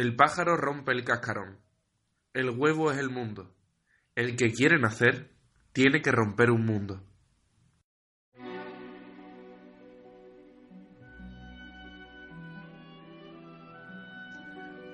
[0.00, 1.58] El pájaro rompe el cascarón.
[2.32, 3.54] El huevo es el mundo.
[4.14, 5.30] El que quiere nacer
[5.74, 7.04] tiene que romper un mundo.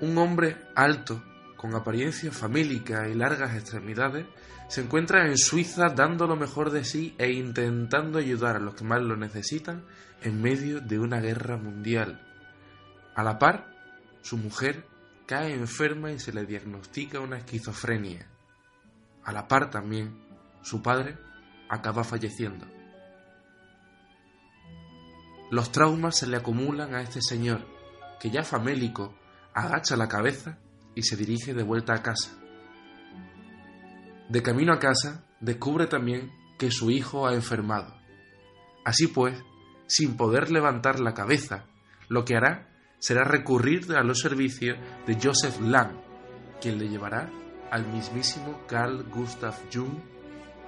[0.00, 1.22] Un hombre alto,
[1.56, 4.26] con apariencia famílica y largas extremidades,
[4.66, 8.82] se encuentra en Suiza dando lo mejor de sí e intentando ayudar a los que
[8.82, 9.84] más lo necesitan
[10.22, 12.20] en medio de una guerra mundial.
[13.14, 13.72] A la par,
[14.20, 14.95] su mujer
[15.26, 18.28] cae enferma y se le diagnostica una esquizofrenia.
[19.24, 20.24] A la par también,
[20.62, 21.18] su padre
[21.68, 22.66] acaba falleciendo.
[25.50, 27.66] Los traumas se le acumulan a este señor,
[28.20, 29.14] que ya famélico
[29.52, 30.58] agacha la cabeza
[30.94, 32.36] y se dirige de vuelta a casa.
[34.28, 37.96] De camino a casa, descubre también que su hijo ha enfermado.
[38.84, 39.40] Así pues,
[39.86, 41.66] sin poder levantar la cabeza,
[42.08, 45.92] lo que hará será recurrir a los servicios de Joseph Lang,
[46.60, 47.30] quien le llevará
[47.70, 49.98] al mismísimo Carl Gustav Jung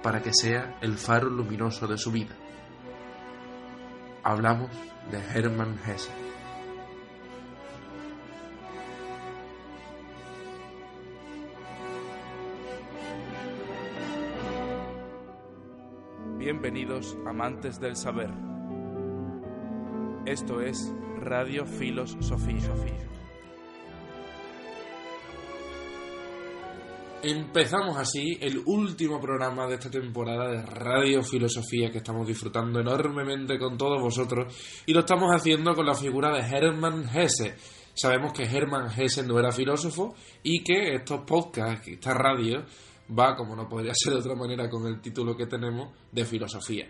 [0.03, 2.35] para que sea el faro luminoso de su vida.
[4.23, 4.69] Hablamos
[5.11, 6.11] de Hermann Hesse.
[16.37, 18.29] Bienvenidos amantes del saber.
[20.25, 22.73] Esto es Radio Filosofía.
[27.21, 33.59] Empezamos así el último programa de esta temporada de Radio Filosofía que estamos disfrutando enormemente
[33.59, 34.53] con todos vosotros
[34.85, 37.55] y lo estamos haciendo con la figura de Hermann Hesse.
[37.93, 42.63] Sabemos que Hermann Hesse no era filósofo y que estos podcasts, esta radio,
[43.17, 46.89] va, como no podría ser de otra manera con el título que tenemos, de filosofía.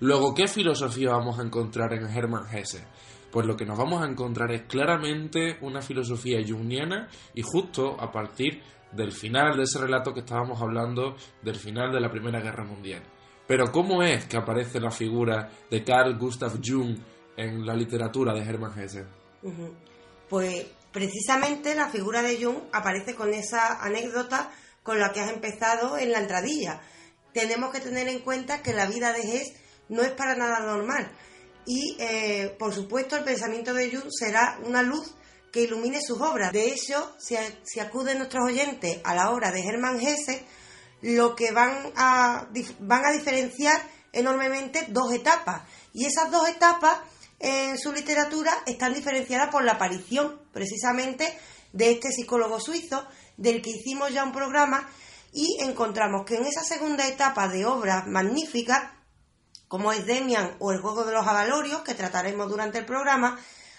[0.00, 2.86] Luego, ¿qué filosofía vamos a encontrar en Hermann Hesse?
[3.30, 8.10] Pues lo que nos vamos a encontrar es claramente una filosofía jungiana y justo a
[8.10, 12.64] partir del final de ese relato que estábamos hablando del final de la Primera Guerra
[12.64, 13.02] Mundial.
[13.46, 16.96] Pero ¿cómo es que aparece la figura de Carl Gustav Jung
[17.36, 19.04] en la literatura de Hermann Hesse?
[20.28, 24.50] Pues precisamente la figura de Jung aparece con esa anécdota
[24.82, 26.80] con la que has empezado en la entradilla.
[27.32, 29.52] Tenemos que tener en cuenta que la vida de Hess
[29.88, 31.10] no es para nada normal
[31.66, 35.14] y, eh, por supuesto, el pensamiento de Jung será una luz
[35.52, 36.52] que ilumine sus obras.
[36.52, 40.44] De hecho, si, si acuden nuestros oyentes a la obra de Hermann Hesse,
[41.02, 42.48] lo que van a,
[42.80, 43.80] van a diferenciar
[44.12, 45.62] enormemente dos etapas.
[45.92, 46.98] Y esas dos etapas
[47.38, 51.36] en su literatura están diferenciadas por la aparición precisamente
[51.72, 53.06] de este psicólogo suizo
[53.36, 54.88] del que hicimos ya un programa
[55.32, 58.95] y encontramos que en esa segunda etapa de obras magníficas,
[59.68, 63.38] como es Demian o el juego de los avalorios, que trataremos durante el programa,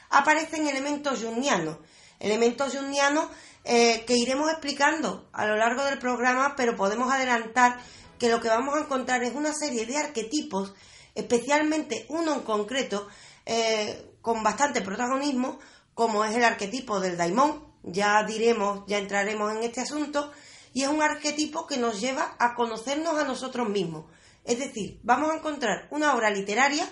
[0.09, 1.77] aparecen elementos jungianos,
[2.19, 3.27] elementos jungianos
[3.63, 7.79] eh, que iremos explicando a lo largo del programa, pero podemos adelantar
[8.17, 10.73] que lo que vamos a encontrar es una serie de arquetipos,
[11.15, 13.07] especialmente uno en concreto,
[13.45, 15.59] eh, con bastante protagonismo,
[15.93, 20.31] como es el arquetipo del daimón, ya diremos, ya entraremos en este asunto,
[20.73, 24.05] y es un arquetipo que nos lleva a conocernos a nosotros mismos.
[24.47, 26.87] Es decir, vamos a encontrar una obra literaria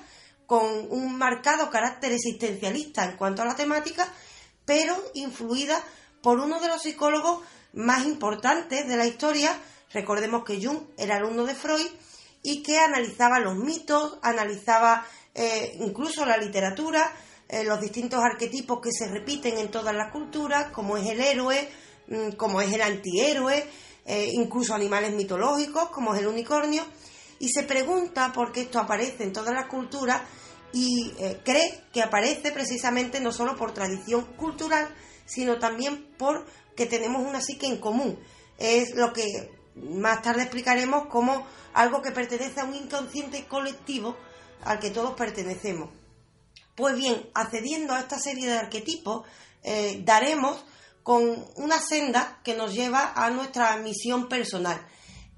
[0.45, 4.11] con un marcado carácter existencialista en cuanto a la temática,
[4.65, 5.81] pero influida
[6.21, 9.57] por uno de los psicólogos más importantes de la historia.
[9.93, 11.87] Recordemos que Jung era alumno de Freud
[12.43, 17.09] y que analizaba los mitos, analizaba eh, incluso la literatura,
[17.47, 21.69] eh, los distintos arquetipos que se repiten en todas las culturas, como es el héroe,
[22.07, 23.65] mm, como es el antihéroe,
[24.05, 26.83] eh, incluso animales mitológicos, como es el unicornio,
[27.39, 30.21] y se pregunta por qué esto aparece en todas las culturas
[30.73, 34.87] y eh, cree que aparece precisamente no solo por tradición cultural,
[35.25, 38.19] sino también por que tenemos una psique en común.
[38.57, 44.17] Es lo que más tarde explicaremos como algo que pertenece a un inconsciente colectivo
[44.63, 45.89] al que todos pertenecemos.
[46.75, 49.25] Pues bien, accediendo a esta serie de arquetipos,
[49.63, 50.65] eh, daremos
[51.03, 54.85] con una senda que nos lleva a nuestra misión personal.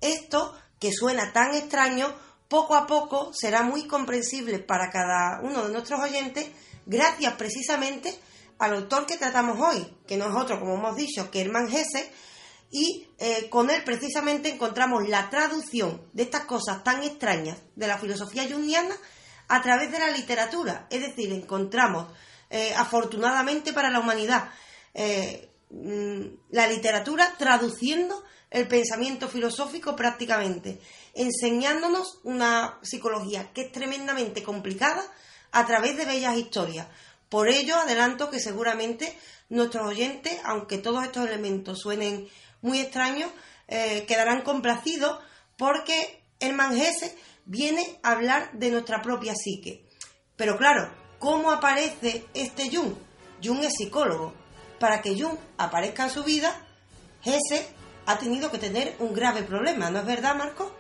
[0.02, 2.14] Esto, que suena tan extraño,
[2.48, 6.48] poco a poco será muy comprensible para cada uno de nuestros oyentes,
[6.86, 8.18] gracias precisamente
[8.60, 12.10] al autor que tratamos hoy, que no es otro, como hemos dicho, que Hermann Hesse,
[12.72, 17.98] y eh, con él precisamente encontramos la traducción de estas cosas tan extrañas de la
[17.98, 18.96] filosofía jungiana
[19.48, 20.88] a través de la literatura.
[20.90, 22.12] Es decir, encontramos,
[22.50, 24.50] eh, afortunadamente para la humanidad,
[24.94, 30.80] eh, mm, la literatura traduciendo el pensamiento filosófico prácticamente,
[31.14, 35.04] enseñándonos una psicología que es tremendamente complicada
[35.52, 36.88] a través de bellas historias,
[37.30, 39.18] Por ello, adelanto que seguramente
[39.50, 42.30] nuestros oyentes, aunque todos estos elementos suenen
[42.62, 43.30] muy extraños,
[43.68, 45.20] eh, quedarán complacidos
[45.58, 47.16] porque el Hesse
[47.46, 49.86] viene a hablar de nuestra propia psique.
[50.38, 50.90] Pero claro,
[51.20, 52.94] ¿cómo aparece este Jung?
[53.44, 54.34] Jung es psicólogo.
[54.80, 56.66] Para que Jung aparezca en su vida,
[57.26, 57.68] Hesse
[58.08, 60.74] ha tenido que tener un grave problema, ¿no es verdad, Marco?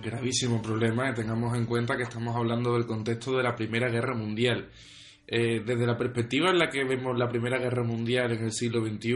[0.00, 4.14] Gravísimo problema, y tengamos en cuenta que estamos hablando del contexto de la Primera Guerra
[4.14, 4.70] Mundial.
[5.26, 8.80] Eh, desde la perspectiva en la que vemos la Primera Guerra Mundial en el siglo
[8.80, 9.12] XXI,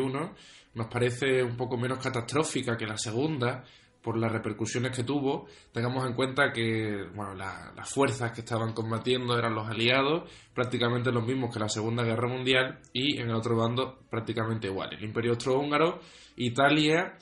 [0.75, 3.62] nos parece un poco menos catastrófica que la Segunda,
[4.02, 9.38] por las repercusiones que tuvo, tengamos en cuenta que bueno, las fuerzas que estaban combatiendo
[9.38, 13.56] eran los aliados, prácticamente los mismos que la Segunda Guerra Mundial, y en el otro
[13.56, 14.93] bando prácticamente igual.
[14.94, 16.00] El Imperio Austrohúngaro,
[16.37, 17.16] Italia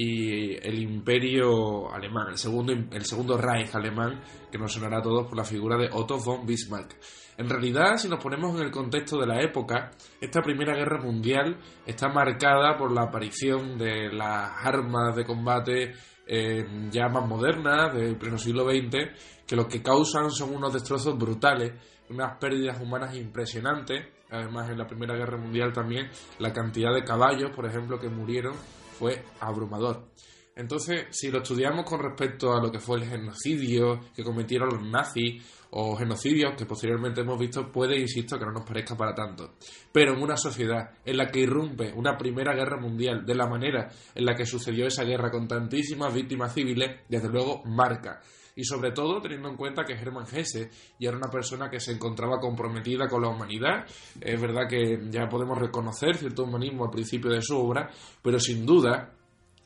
[0.00, 5.26] y el Imperio Alemán, el segundo, el segundo Reich alemán, que nos sonará a todos
[5.26, 6.94] por la figura de Otto von Bismarck.
[7.36, 9.90] En realidad, si nos ponemos en el contexto de la época,
[10.20, 15.94] esta Primera Guerra Mundial está marcada por la aparición de las armas de combate
[16.28, 21.18] eh, ya más modernas, del pleno siglo XX, que lo que causan son unos destrozos
[21.18, 21.72] brutales,
[22.08, 24.06] unas pérdidas humanas impresionantes.
[24.30, 26.08] Además, en la Primera Guerra Mundial también
[26.38, 28.54] la cantidad de caballos, por ejemplo, que murieron
[28.98, 30.08] fue abrumador.
[30.56, 34.82] Entonces, si lo estudiamos con respecto a lo que fue el genocidio que cometieron los
[34.82, 35.40] nazis
[35.70, 39.54] o genocidios que posteriormente hemos visto, puede, insisto, que no nos parezca para tanto.
[39.92, 43.88] Pero en una sociedad en la que irrumpe una primera guerra mundial de la manera
[44.12, 48.20] en la que sucedió esa guerra con tantísimas víctimas civiles, desde luego marca.
[48.58, 50.68] Y sobre todo teniendo en cuenta que Hermann Hesse
[50.98, 53.86] ya era una persona que se encontraba comprometida con la humanidad.
[54.20, 57.88] Es verdad que ya podemos reconocer cierto humanismo al principio de su obra,
[58.20, 59.14] pero sin duda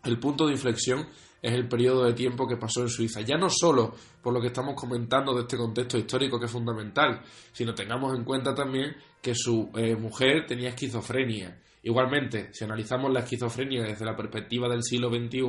[0.04, 1.08] el punto de inflexión
[1.40, 3.22] es el periodo de tiempo que pasó en Suiza.
[3.22, 7.22] Ya no solo por lo que estamos comentando de este contexto histórico que es fundamental,
[7.50, 11.58] sino tengamos en cuenta también que su eh, mujer tenía esquizofrenia.
[11.82, 15.42] Igualmente, si analizamos la esquizofrenia desde la perspectiva del siglo XXI,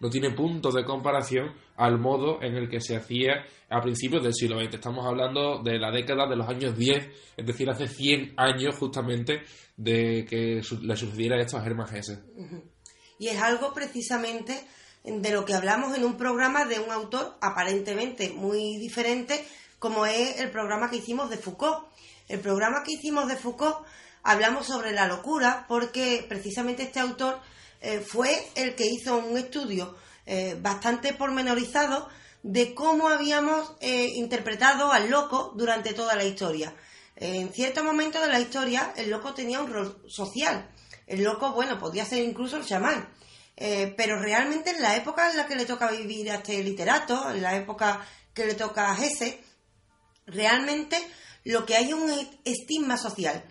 [0.00, 4.34] no tiene punto de comparación al modo en el que se hacía a principios del
[4.34, 4.74] siglo XX.
[4.74, 9.42] Estamos hablando de la década de los años 10, es decir, hace 100 años justamente
[9.76, 12.20] de que le sucediera esto a Hermann Hesse
[13.22, 14.66] y es algo precisamente
[15.04, 19.46] de lo que hablamos en un programa de un autor aparentemente muy diferente
[19.78, 21.86] como es el programa que hicimos de Foucault.
[22.28, 23.86] El programa que hicimos de Foucault
[24.22, 27.40] hablamos sobre la locura porque precisamente este autor
[27.80, 29.96] eh, fue el que hizo un estudio
[30.26, 32.08] eh, bastante pormenorizado
[32.42, 36.74] de cómo habíamos eh, interpretado al loco durante toda la historia.
[37.16, 40.68] En cierto momento de la historia el loco tenía un rol social
[41.06, 43.12] el loco, bueno, podía ser incluso el chamán.
[43.54, 47.42] Pero realmente en la época en la que le toca vivir a este literato, en
[47.42, 49.44] la época que le toca a Gese,
[50.26, 50.96] realmente
[51.44, 52.10] lo que hay es un
[52.44, 53.44] estigma social.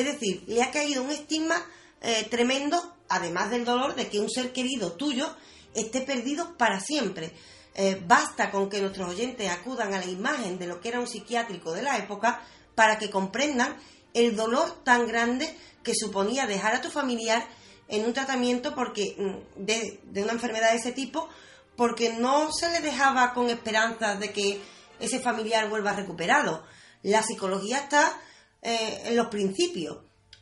[0.00, 1.62] Es decir, le ha caído un estigma
[2.00, 5.34] eh, tremendo, además del dolor de que un ser querido tuyo
[5.74, 7.32] esté perdido para siempre.
[7.74, 11.06] Eh, basta con que nuestros oyentes acudan a la imagen de lo que era un
[11.06, 12.42] psiquiátrico de la época
[12.74, 13.76] para que comprendan
[14.14, 17.46] el dolor tan grande que suponía dejar a tu familiar
[17.88, 21.28] en un tratamiento porque mm, de, una enfermedad de ese tipo
[21.76, 24.60] porque no se le dejaba con esperanzas de que
[24.98, 26.64] ese familiar vuelva recuperado.
[27.02, 28.20] La psicología está
[28.62, 29.98] eh, en los principios.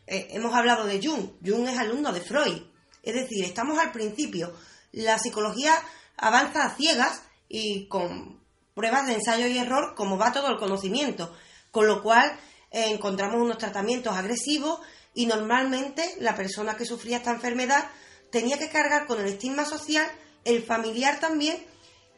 [0.06, 1.30] Eh, hemos hablado de Jung.
[1.44, 2.62] Jung es alumno de Freud.
[3.02, 4.52] Es decir, estamos al principio.
[4.92, 5.74] La psicología
[6.16, 8.42] avanza a ciegas y con
[8.74, 11.34] pruebas de ensayo y error, como va todo el conocimiento.
[11.70, 12.38] Con lo cual
[12.70, 14.80] eh, encontramos unos tratamientos agresivos
[15.14, 17.90] y normalmente la persona que sufría esta enfermedad
[18.30, 20.06] tenía que cargar con el estigma social,
[20.44, 21.58] el familiar también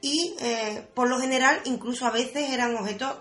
[0.00, 3.16] y eh, por lo general incluso a veces eran objetos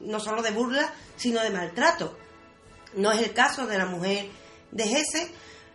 [0.00, 2.16] no solo de burla sino de maltrato.
[2.94, 4.28] No es el caso de la mujer
[4.70, 5.30] de Gese,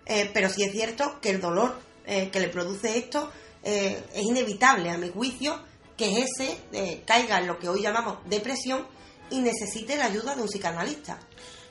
[0.06, 1.75] eh, pero sí es cierto que el dolor
[2.06, 3.32] eh, que le produce esto
[3.63, 5.62] es inevitable a mi juicio
[5.98, 8.88] que Gese caiga en lo que hoy llamamos depresión
[9.30, 11.20] y necesite la ayuda de un psicoanalista.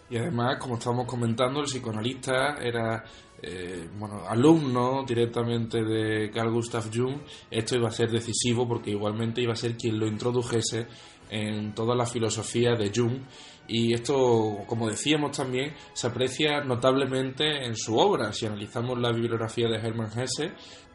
[0.09, 3.05] Y además, como estábamos comentando, el psicoanalista era
[3.43, 7.21] eh, bueno, alumno directamente de Carl Gustav Jung.
[7.51, 10.87] Esto iba a ser decisivo porque igualmente iba a ser quien lo introdujese
[11.29, 13.21] en toda la filosofía de Jung.
[13.69, 18.33] Y esto, como decíamos también, se aprecia notablemente en su obra.
[18.33, 20.53] Si analizamos la bibliografía de Hermann Hesse,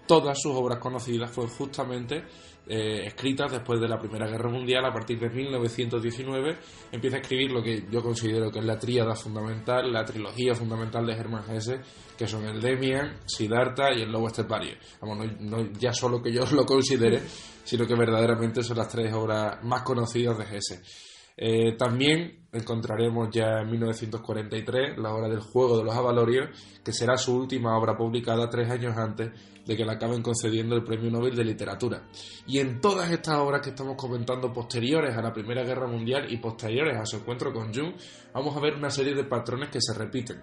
[0.08, 2.24] todas sus obras conocidas fueron justamente
[2.74, 6.58] eh, escritas después de la Primera Guerra Mundial, a partir de 1919,
[6.90, 11.06] empieza a escribir lo que yo considero que es la tríada fundamental, la trilogía fundamental
[11.06, 11.82] de Hermann Hesse,
[12.18, 14.78] que son el Demian, Siddhartha y el Lobo Estepario.
[15.02, 17.22] Vamos, no, ya solo que yo lo considere,
[17.66, 21.11] sino que verdaderamente son las tres obras más conocidas de Hesse.
[21.38, 26.50] Eh, también encontraremos ya en 1943 la hora del juego de los Avalorios,
[26.84, 29.32] que será su última obra publicada tres años antes
[29.66, 32.04] de que le acaben concediendo el Premio Nobel de Literatura.
[32.48, 36.38] Y en todas estas obras que estamos comentando posteriores a la Primera Guerra Mundial y
[36.38, 37.94] posteriores a su encuentro con Jung,
[38.34, 40.42] vamos a ver una serie de patrones que se repiten.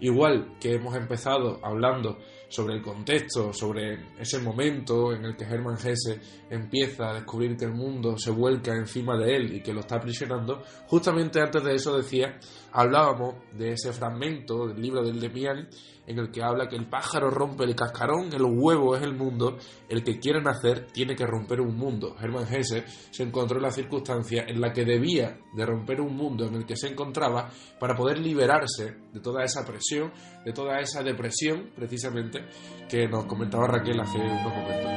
[0.00, 2.18] Igual que hemos empezado hablando
[2.50, 7.64] sobre el contexto, sobre ese momento en el que Hermann Hesse empieza a descubrir que
[7.64, 11.74] el mundo se vuelca encima de él y que lo está aprisionando, justamente antes de
[11.76, 12.38] eso decía,
[12.72, 15.68] hablábamos de ese fragmento del libro del Demian
[16.10, 19.58] en el que habla que el pájaro rompe el cascarón, el huevo es el mundo,
[19.88, 22.16] el que quiere nacer tiene que romper un mundo.
[22.20, 26.46] Hermann Hesse se encontró en la circunstancia en la que debía de romper un mundo
[26.46, 27.48] en el que se encontraba
[27.78, 30.12] para poder liberarse de toda esa presión,
[30.44, 32.44] de toda esa depresión, precisamente,
[32.88, 34.90] que nos comentaba Raquel hace unos momentos.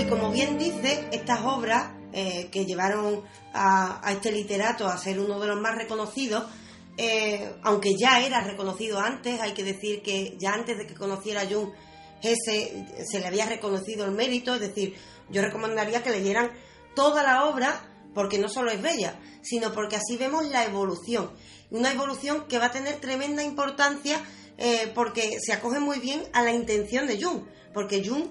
[0.00, 3.22] Y como bien dice, estas obras eh, que llevaron
[3.54, 6.44] a, este literato a ser uno de los más reconocidos,
[6.98, 11.40] eh, aunque ya era reconocido antes, hay que decir que ya antes de que conociera
[11.40, 11.70] a Jung,
[12.22, 14.94] ese, se le había reconocido el mérito, es decir,
[15.30, 16.50] yo recomendaría que leyeran
[16.94, 21.30] toda la obra, porque no solo es bella, sino porque así vemos la evolución.
[21.70, 24.22] Una evolución que va a tener tremenda importancia
[24.58, 28.28] eh, porque se acoge muy bien a la intención de Jung, porque Jung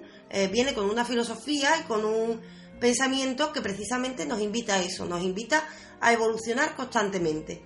[0.51, 2.39] viene con una filosofía y con un
[2.81, 5.63] pensamiento que precisamente nos invita a eso, nos invita
[6.01, 7.61] a evolucionar constantemente.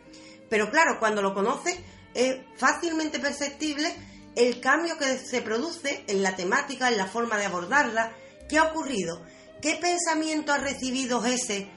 [0.49, 1.79] Pero claro, cuando lo conoce
[2.13, 3.95] es fácilmente perceptible
[4.35, 8.11] el cambio que se produce en la temática, en la forma de abordarla.
[8.49, 9.25] ¿Qué ha ocurrido?
[9.61, 11.69] ¿Qué pensamiento ha recibido ese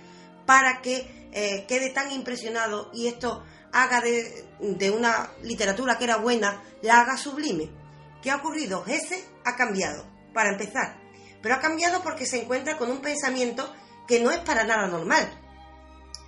[0.45, 6.17] para que eh, quede tan impresionado y esto haga de, de, una literatura que era
[6.17, 7.71] buena, la haga sublime?
[8.21, 8.85] ¿Qué ha ocurrido?
[8.87, 10.05] Ese ha cambiado,
[10.35, 11.08] para empezar
[11.43, 13.73] pero ha cambiado porque se encuentra con un pensamiento
[14.07, 15.29] que no es para nada normal.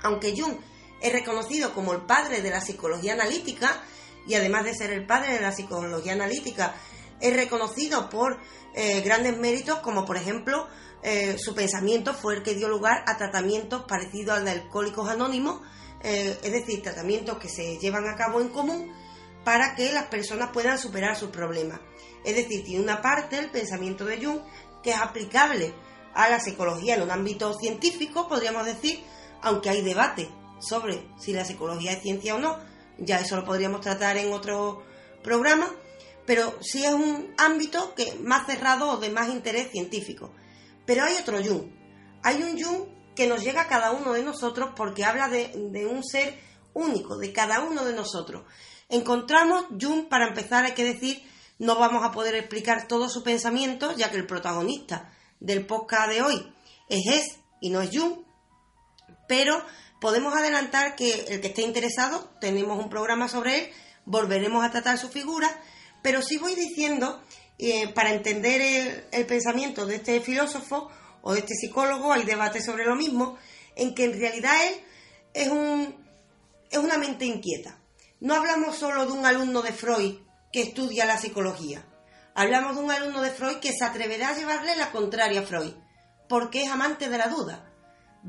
[0.03, 0.57] Aunque Jung
[1.01, 3.83] es reconocido como el padre de la psicología analítica,
[4.27, 6.75] y además de ser el padre de la psicología analítica,
[7.21, 8.39] es reconocido por
[8.75, 10.69] eh, grandes méritos como por ejemplo
[11.03, 15.61] eh, su pensamiento fue el que dio lugar a tratamientos parecidos al de alcohólicos anónimos,
[16.03, 18.93] eh, es decir, tratamientos que se llevan a cabo en común
[19.45, 21.81] para que las personas puedan superar sus problemas.
[22.25, 24.41] Es decir, tiene una parte el pensamiento de Jung
[24.83, 25.75] que es aplicable
[26.15, 29.03] a la psicología en un ámbito científico, podríamos decir,
[29.43, 30.29] aunque hay debate
[30.61, 32.59] sobre si la psicología es ciencia o no,
[32.99, 34.83] ya eso lo podríamos tratar en otro
[35.23, 35.71] programa,
[36.27, 40.33] pero sí es un ámbito que más cerrado o de más interés científico.
[40.87, 41.71] Pero hay otro Jung,
[42.23, 45.87] hay un Jung que nos llega a cada uno de nosotros porque habla de, de
[45.87, 46.39] un ser
[46.75, 48.45] único, de cada uno de nosotros.
[48.89, 51.23] Encontramos Jung, para empezar, hay que decir
[51.61, 56.23] no vamos a poder explicar todo su pensamiento, ya que el protagonista del podcast de
[56.23, 56.53] hoy
[56.89, 58.25] es Es y no es Jung,
[59.29, 59.63] pero
[60.01, 63.71] podemos adelantar que el que esté interesado, tenemos un programa sobre él,
[64.07, 65.49] volveremos a tratar su figura,
[66.03, 67.21] pero sí voy diciendo,
[67.59, 70.91] eh, para entender el, el pensamiento de este filósofo
[71.21, 73.37] o de este psicólogo, hay debate sobre lo mismo,
[73.77, 74.81] en que en realidad él
[75.35, 75.95] es, un,
[76.71, 77.79] es una mente inquieta.
[78.19, 81.85] No hablamos solo de un alumno de Freud que estudia la psicología.
[82.35, 85.75] Hablamos de un alumno de Freud que se atreverá a llevarle la contraria a Freud,
[86.29, 87.71] porque es amante de la duda.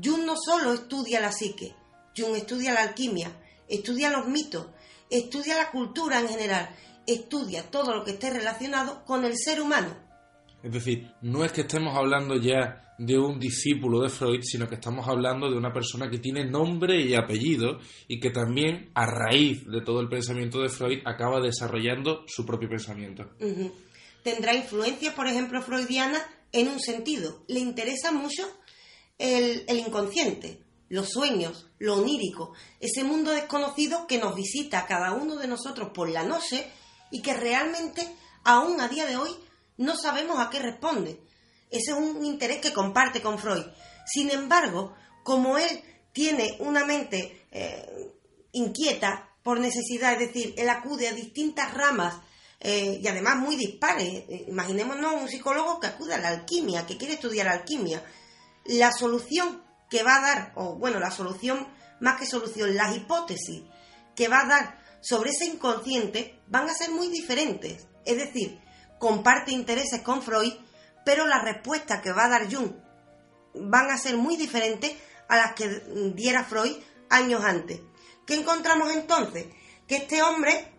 [0.02, 1.74] Jung no solo estudia la psique,
[2.16, 3.30] Jung estudia la alquimia,
[3.68, 4.66] estudia los mitos,
[5.10, 6.70] estudia la cultura en general,
[7.06, 9.96] estudia todo lo que esté relacionado con el ser humano.
[10.62, 14.76] Es decir, no es que estemos hablando ya de un discípulo de Freud, sino que
[14.76, 19.66] estamos hablando de una persona que tiene nombre y apellido y que también, a raíz
[19.66, 23.24] de todo el pensamiento de Freud, acaba desarrollando su propio pensamiento.
[24.22, 27.42] Tendrá influencia, por ejemplo, freudiana en un sentido.
[27.48, 28.44] Le interesa mucho
[29.18, 35.12] el, el inconsciente, los sueños, lo onírico, ese mundo desconocido que nos visita a cada
[35.12, 36.70] uno de nosotros por la noche
[37.10, 38.06] y que realmente,
[38.44, 39.30] aún a día de hoy,
[39.82, 41.20] no sabemos a qué responde
[41.72, 43.64] ese es un interés que comparte con Freud.
[44.04, 48.12] Sin embargo, como él tiene una mente eh,
[48.52, 52.16] inquieta por necesidad, es decir, él acude a distintas ramas
[52.60, 54.06] eh, y además muy dispares.
[54.06, 58.04] Eh, imaginémonos un psicólogo que acude a la alquimia, que quiere estudiar alquimia.
[58.66, 61.66] La solución que va a dar, o bueno, la solución,
[62.00, 63.62] más que solución, las hipótesis
[64.14, 67.86] que va a dar sobre ese inconsciente van a ser muy diferentes.
[68.04, 68.60] Es decir,
[69.02, 70.52] comparte intereses con Freud,
[71.04, 72.70] pero las respuestas que va a dar Jung
[73.52, 74.92] van a ser muy diferentes
[75.28, 75.66] a las que
[76.14, 76.76] diera Freud
[77.10, 77.80] años antes.
[78.24, 79.46] ¿Qué encontramos entonces?
[79.88, 80.72] Que este hombre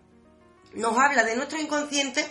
[0.73, 2.25] nos habla de nuestro inconsciente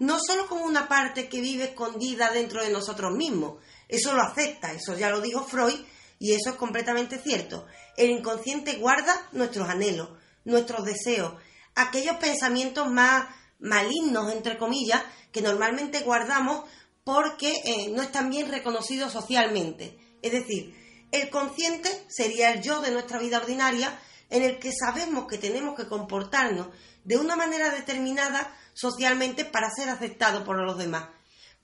[0.00, 3.54] no solo como una parte que vive escondida dentro de nosotros mismos,
[3.88, 5.80] Eso lo acepta, eso ya lo dijo Freud
[6.18, 7.66] y eso es completamente cierto.
[7.96, 10.10] El inconsciente guarda nuestros anhelos,
[10.44, 11.32] nuestros deseos,
[11.74, 16.64] aquellos pensamientos más malignos, entre comillas, que normalmente guardamos
[17.04, 19.98] porque eh, no están bien reconocidos socialmente.
[20.22, 20.74] Es decir,
[21.10, 23.98] el consciente sería el yo de nuestra vida ordinaria
[24.30, 26.68] en el que sabemos que tenemos que comportarnos
[27.04, 31.08] de una manera determinada socialmente para ser aceptados por los demás.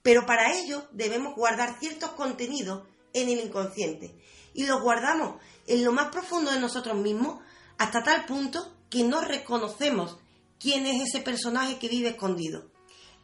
[0.01, 4.19] Pero para ello debemos guardar ciertos contenidos en el inconsciente
[4.53, 7.41] y los guardamos en lo más profundo de nosotros mismos
[7.77, 10.17] hasta tal punto que no reconocemos
[10.59, 12.69] quién es ese personaje que vive escondido.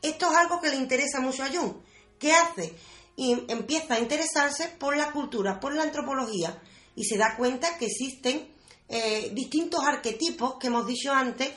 [0.02, 1.76] Esto es algo que le interesa mucho a Jung.
[2.20, 2.74] ¿Qué hace?
[3.16, 6.62] Y empieza a interesarse por la cultura, por la antropología
[6.96, 8.52] y se da cuenta que existen
[8.88, 11.50] eh, distintos arquetipos que hemos dicho antes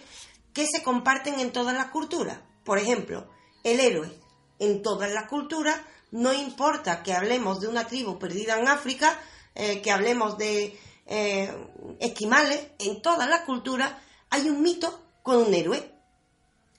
[0.53, 2.39] que se comparten en todas las culturas.
[2.65, 3.29] Por ejemplo,
[3.63, 4.11] el héroe.
[4.61, 5.81] En todas las culturas,
[6.13, 9.19] no importa que hablemos de una tribu perdida en África,
[9.55, 11.53] eh, que hablemos de eh,
[11.99, 13.93] esquimales, en todas las culturas
[14.31, 15.91] hay un mito con un héroe.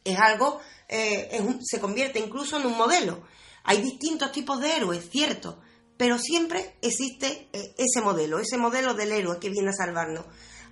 [0.06, 3.24] Es algo, se convierte incluso en un modelo.
[3.64, 5.60] Hay distintos tipos de héroes, cierto,
[5.98, 10.26] pero siempre existe eh, ese modelo, ese modelo del héroe que viene a salvarnos.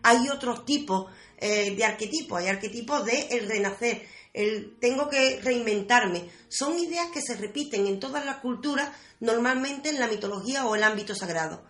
[0.04, 6.30] Hay otros tipos eh, de arquetipos, hay arquetipos de el renacer, el tengo que reinventarme.
[6.50, 8.90] Son ideas que se repiten en todas las culturas,
[9.20, 11.64] normalmente en la mitología o el ámbito sagrado.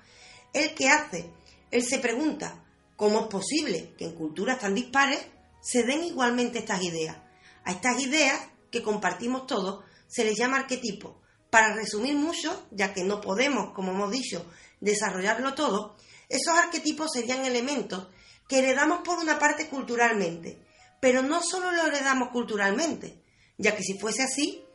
[0.52, 1.32] ¿El que hace?
[1.72, 2.66] Él se pregunta,
[2.98, 5.20] ¿cómo es posible que en culturas tan dispares
[5.64, 7.18] se den igualmente estas ideas?
[7.64, 8.40] A estas ideas
[8.70, 13.92] que compartimos todos se les llama arquetipo para resumir mucho, ya que no podemos, como
[13.92, 14.46] hemos dicho,
[14.82, 15.96] desarrollarlo todo,
[16.28, 18.08] esos arquetipos serían elementos
[18.48, 20.60] que heredamos por una parte culturalmente,
[21.00, 23.24] pero no solo lo heredamos culturalmente,
[23.58, 24.66] ya que si fuese así,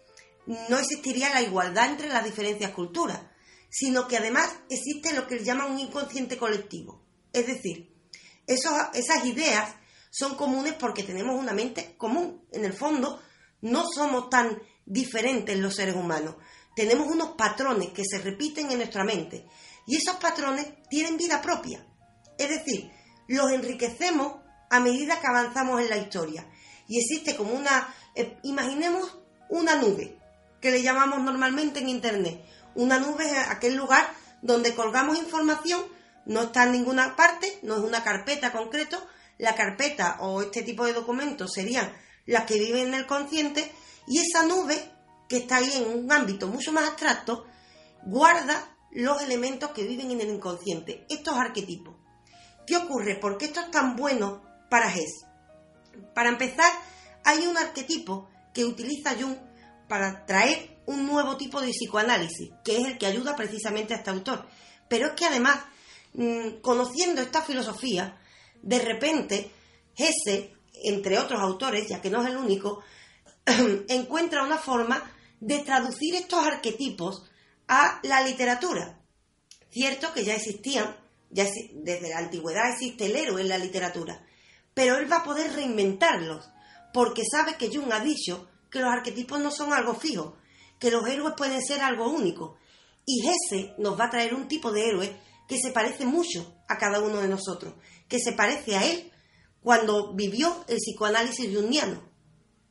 [0.68, 3.20] no existiría la igualdad entre las diferentes culturas,
[3.68, 7.04] sino que además existe lo que él llama un inconsciente colectivo.
[7.32, 7.92] Es decir,
[8.46, 9.74] esas ideas
[10.10, 12.44] son comunes porque tenemos una mente común.
[12.52, 13.20] En el fondo,
[13.60, 16.36] no somos tan diferentes los seres humanos,
[16.78, 19.46] tenemos unos patrones que se repiten en nuestra mente
[19.84, 21.84] y esos patrones tienen vida propia.
[22.38, 22.90] Es decir,
[23.26, 24.36] los enriquecemos
[24.70, 26.48] a medida que avanzamos en la historia.
[26.86, 29.18] Y existe como una, eh, imaginemos
[29.48, 30.18] una nube,
[30.60, 32.44] que le llamamos normalmente en Internet.
[32.74, 34.08] Una nube es aquel lugar
[34.42, 35.84] donde colgamos información,
[36.26, 39.04] no está en ninguna parte, no es una carpeta concreto.
[39.38, 41.92] La carpeta o este tipo de documentos serían
[42.26, 43.72] las que viven en el consciente
[44.06, 44.92] y esa nube
[45.28, 47.46] que está ahí en un ámbito mucho más abstracto,
[48.02, 51.94] guarda los elementos que viven en el inconsciente, estos arquetipos.
[52.66, 53.16] ¿Qué ocurre?
[53.16, 55.26] ¿Por qué esto es tan bueno para GES?
[56.14, 56.70] Para empezar,
[57.24, 59.36] hay un arquetipo que utiliza Jung
[59.88, 64.10] para traer un nuevo tipo de psicoanálisis, que es el que ayuda precisamente a este
[64.10, 64.46] autor.
[64.88, 65.58] Pero es que además,
[66.14, 68.18] mm, conociendo esta filosofía,
[68.62, 69.50] de repente,
[69.96, 70.52] Hesse,
[70.84, 72.82] entre otros autores, ya que no es el único,
[73.88, 75.02] encuentra una forma
[75.40, 77.24] de traducir estos arquetipos
[77.68, 79.00] a la literatura.
[79.70, 80.96] Cierto que ya existían,
[81.30, 84.24] ya desde la antigüedad existe el héroe en la literatura,
[84.74, 86.48] pero él va a poder reinventarlos,
[86.92, 90.36] porque sabe que Jung ha dicho que los arquetipos no son algo fijo,
[90.78, 92.56] que los héroes pueden ser algo único,
[93.04, 96.76] y ese nos va a traer un tipo de héroe que se parece mucho a
[96.76, 97.74] cada uno de nosotros,
[98.06, 99.10] que se parece a él
[99.62, 102.06] cuando vivió el psicoanálisis jungiano.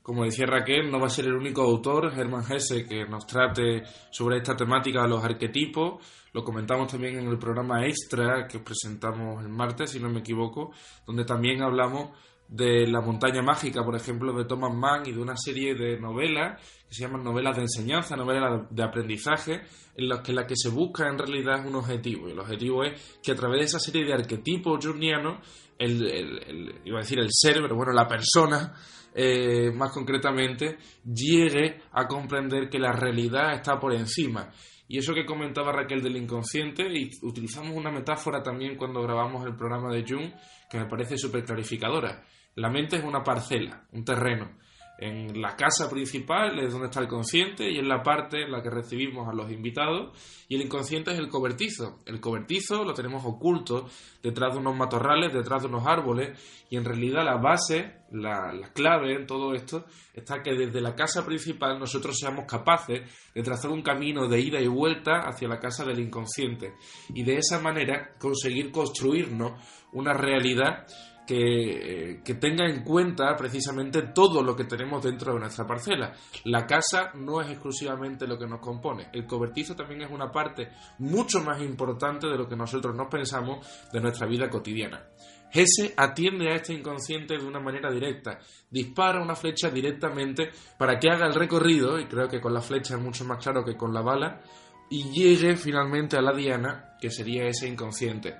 [0.01, 3.83] Como decía Raquel, no va a ser el único autor, Hermann Hesse, que nos trate
[4.09, 6.01] sobre esta temática de los arquetipos.
[6.31, 10.71] Lo comentamos también en el programa extra que presentamos el martes, si no me equivoco,
[11.05, 12.11] donde también hablamos
[12.47, 16.61] de La montaña mágica, por ejemplo, de Thomas Mann y de una serie de novelas
[16.87, 19.61] que se llaman novelas de enseñanza, novelas de aprendizaje,
[19.95, 22.29] en las que la que se busca en realidad es un objetivo.
[22.29, 25.45] Y el objetivo es que a través de esa serie de arquetipos jungianos,
[25.77, 28.73] el, iba a decir el ser, pero bueno, la persona,
[29.13, 34.49] eh, más concretamente, llegue a comprender que la realidad está por encima.
[34.87, 39.55] Y eso que comentaba Raquel del inconsciente, y utilizamos una metáfora también cuando grabamos el
[39.57, 40.31] programa de Jung,
[40.69, 42.23] que me parece súper clarificadora.
[42.57, 44.49] La mente es una parcela, un terreno.
[44.97, 48.63] En la casa principal es donde está el consciente y en la parte en la
[48.63, 50.17] que recibimos a los invitados.
[50.49, 51.99] Y el inconsciente es el cobertizo.
[52.07, 53.87] El cobertizo lo tenemos oculto
[54.23, 56.65] detrás de unos matorrales, detrás de unos árboles.
[56.71, 60.95] Y en realidad la base, la, la clave en todo esto está que desde la
[60.95, 63.01] casa principal nosotros seamos capaces
[63.35, 66.73] de trazar un camino de ida y vuelta hacia la casa del inconsciente.
[67.13, 69.61] Y de esa manera conseguir construirnos
[69.93, 70.87] una realidad
[71.27, 76.13] que, tenga en cuenta precisamente todo lo que tenemos dentro de nuestra parcela.
[76.45, 80.69] La casa no es exclusivamente lo que nos compone, el cobertizo también es una parte
[80.99, 85.09] mucho más importante de lo que nosotros nos pensamos de nuestra vida cotidiana.
[85.51, 91.09] Hesse atiende a este inconsciente de una manera directa, dispara una flecha directamente para que
[91.09, 93.93] haga el recorrido, y creo que con la flecha es mucho más claro que con
[93.93, 94.41] la bala,
[94.89, 98.35] y llegue finalmente a la diana, que sería ese inconsciente.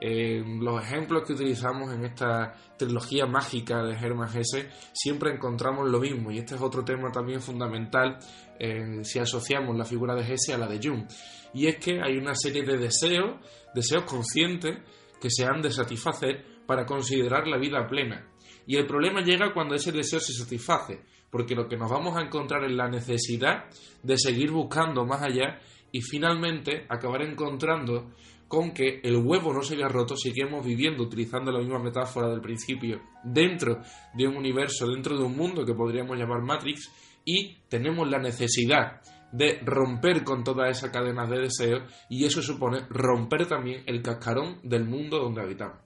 [0.00, 6.30] los ejemplos que utilizamos en esta trilogía mágica de Hermann Hesse siempre encontramos lo mismo,
[6.30, 8.18] y este es otro tema también fundamental
[8.58, 11.06] eh, si asociamos la figura de Hesse a la de Jung,
[11.54, 13.36] y es que hay una serie de deseos,
[13.74, 14.78] deseos conscientes,
[15.20, 18.26] que se han de satisfacer para considerar la vida plena.
[18.66, 22.22] Y el problema llega cuando ese deseo se satisface, porque lo que nos vamos a
[22.22, 23.66] encontrar es la necesidad
[24.02, 25.60] de seguir buscando más allá
[25.92, 28.10] y finalmente acabar encontrando
[28.48, 32.40] con que el huevo no se había roto, seguimos viviendo, utilizando la misma metáfora del
[32.40, 33.80] principio, dentro
[34.12, 36.90] de un universo, dentro de un mundo que podríamos llamar Matrix,
[37.24, 39.00] y tenemos la necesidad
[39.32, 44.60] de romper con toda esa cadena de deseos y eso supone romper también el cascarón
[44.62, 45.78] del mundo donde habitamos.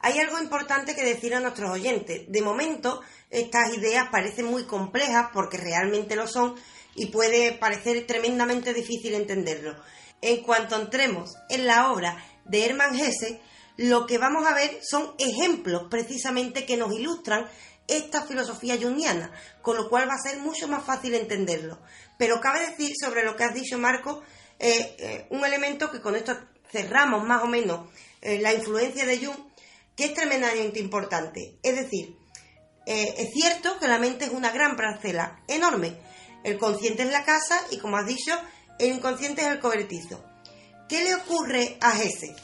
[0.00, 2.24] Hay algo importante que decir a nuestros oyentes.
[2.26, 6.54] De momento, estas ideas parecen muy complejas porque realmente lo son
[7.00, 9.74] y puede parecer tremendamente difícil entenderlo.
[10.20, 13.40] En cuanto entremos en la obra de Hermann Hesse,
[13.78, 17.48] lo que vamos a ver son ejemplos precisamente que nos ilustran
[17.88, 19.32] esta filosofía jungiana,
[19.62, 21.80] con lo cual va a ser mucho más fácil entenderlo.
[22.18, 24.22] Pero cabe decir sobre lo que has dicho, Marco,
[24.58, 26.36] eh, eh, un elemento que con esto
[26.70, 27.88] cerramos más o menos
[28.20, 29.38] eh, la influencia de Jung,
[29.96, 31.56] que es tremendamente importante.
[31.62, 32.14] Es decir,
[32.86, 35.96] es cierto que la mente es una gran parcela enorme,
[36.42, 38.32] el consciente es la casa y, como has dicho,
[38.78, 40.24] el inconsciente es el cobertizo.
[40.88, 42.34] ¿Qué le ocurre a Jesse?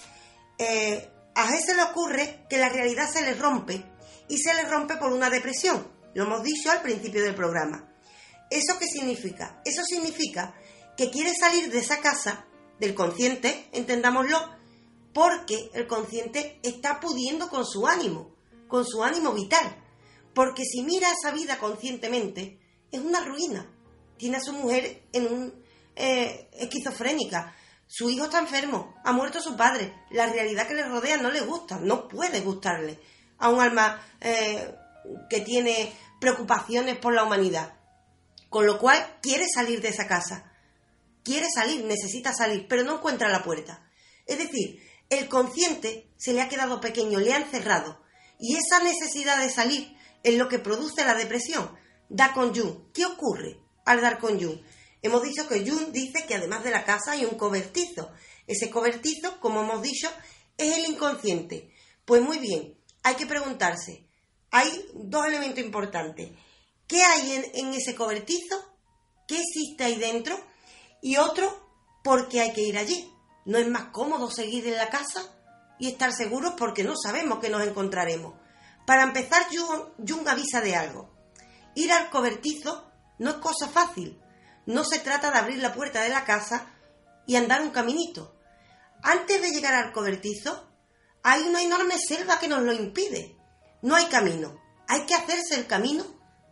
[0.58, 3.84] Eh, a Jesse le ocurre que la realidad se le rompe
[4.28, 5.86] y se le rompe por una depresión.
[6.14, 7.92] Lo hemos dicho al principio del programa.
[8.50, 9.60] ¿Eso qué significa?
[9.64, 10.54] Eso significa
[10.96, 12.46] que quiere salir de esa casa,
[12.78, 14.38] del consciente, entendámoslo,
[15.12, 18.34] porque el consciente está pudiendo con su ánimo,
[18.68, 19.82] con su ánimo vital.
[20.34, 22.60] Porque si mira esa vida conscientemente,
[22.92, 23.75] es una ruina
[24.16, 27.54] tiene a su mujer en un eh, esquizofrénica.
[27.86, 29.94] Su hijo está enfermo, ha muerto su padre.
[30.10, 32.98] La realidad que le rodea no le gusta, no puede gustarle
[33.38, 34.74] a un alma eh,
[35.30, 37.74] que tiene preocupaciones por la humanidad.
[38.48, 40.52] Con lo cual quiere salir de esa casa.
[41.22, 43.88] Quiere salir, necesita salir, pero no encuentra la puerta.
[44.26, 48.00] Es decir, el consciente se le ha quedado pequeño, le ha encerrado.
[48.38, 51.70] Y esa necesidad de salir es lo que produce la depresión.
[52.08, 52.52] Da con.
[52.92, 53.65] ¿Qué ocurre?
[53.86, 54.60] Al dar con Jung.
[55.00, 58.10] Hemos dicho que Jung dice que además de la casa hay un cobertizo.
[58.46, 60.10] Ese cobertizo, como hemos dicho,
[60.58, 61.72] es el inconsciente.
[62.04, 64.06] Pues muy bien, hay que preguntarse.
[64.50, 66.30] Hay dos elementos importantes.
[66.86, 68.56] ¿Qué hay en, ese cobertizo?
[69.26, 70.38] ¿Qué existe ahí dentro?
[71.02, 71.70] Y otro,
[72.02, 73.12] ¿por qué hay que ir allí?
[73.44, 75.22] ¿No es más cómodo seguir en la casa
[75.78, 78.34] y estar seguros porque no sabemos que nos encontraremos?
[78.86, 81.10] Para empezar, Jung, Jung avisa de algo.
[81.74, 84.20] Ir al cobertizo no es cosa fácil.
[84.66, 86.66] No se trata de abrir la puerta de la casa
[87.26, 88.36] y andar un caminito.
[89.02, 90.68] Antes de llegar al cobertizo,
[91.22, 93.36] hay una enorme selva que nos lo impide.
[93.82, 94.60] No hay camino.
[94.88, 96.04] Hay que hacerse el camino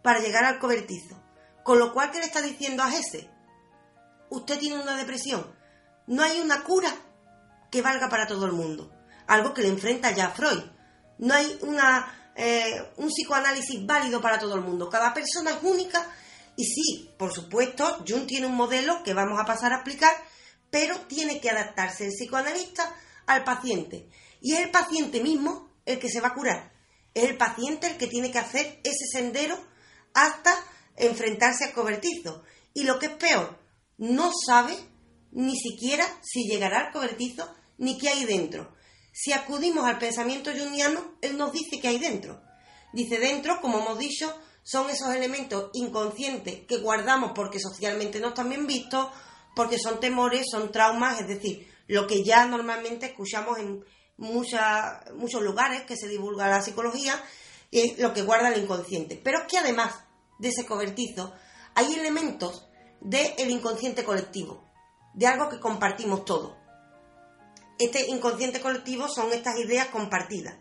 [0.03, 1.20] para llegar al cobertizo.
[1.62, 3.29] Con lo cual, ¿qué le está diciendo a Jesse?
[4.31, 5.55] Usted tiene una depresión.
[6.07, 6.94] No hay una cura
[7.70, 8.92] que valga para todo el mundo.
[9.27, 10.62] Algo que le enfrenta ya a Freud.
[11.18, 14.90] No hay una, eh, un psicoanálisis válido para todo el mundo.
[14.90, 16.07] Cada persona es única
[16.57, 20.12] y sí, por supuesto, Jung tiene un modelo que vamos a pasar a explicar,
[20.71, 22.95] pero tiene que adaptarse el psicoanalista
[23.27, 24.09] al paciente.
[24.40, 26.73] Y es el paciente mismo el que se va a curar.
[27.14, 29.59] Es el paciente el que tiene que hacer ese sendero
[30.14, 30.55] hasta
[30.97, 32.43] enfrentarse al cobertizo.
[32.73, 33.59] Y lo que es peor,
[33.99, 34.77] no sabe
[35.33, 38.75] ni siquiera si llegará al cobertizo ni qué hay dentro.
[39.12, 42.43] Si acudimos al pensamiento jungiano, él nos dice qué hay dentro.
[42.93, 48.48] Dice dentro, como hemos dicho, son esos elementos inconscientes que guardamos porque socialmente no están
[48.48, 49.09] bien vistos,
[49.55, 53.85] porque son temores, son traumas, es decir, lo que ya normalmente escuchamos en
[54.16, 57.22] muchos lugares que se divulga la psicología,
[57.70, 59.20] es lo que guarda el inconsciente.
[59.22, 59.94] Pero es que además
[60.38, 61.35] de ese cobertizo,
[61.74, 62.66] hay elementos
[63.00, 64.64] del inconsciente colectivo,
[65.12, 66.57] de algo que compartimos todos.
[67.79, 70.57] Este inconsciente colectivo son estas ideas compartidas.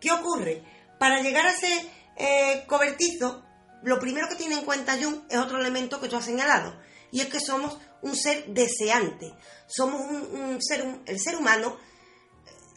[0.00, 0.62] ¿Qué ocurre?
[1.00, 3.44] Para llegar a ese eh, cobertizo,
[3.82, 6.78] lo primero que tiene en cuenta Jung es otro elemento que tú has señalado,
[7.10, 9.32] y es que somos un ser deseante.
[9.66, 11.76] Somos un, ser, el ser humano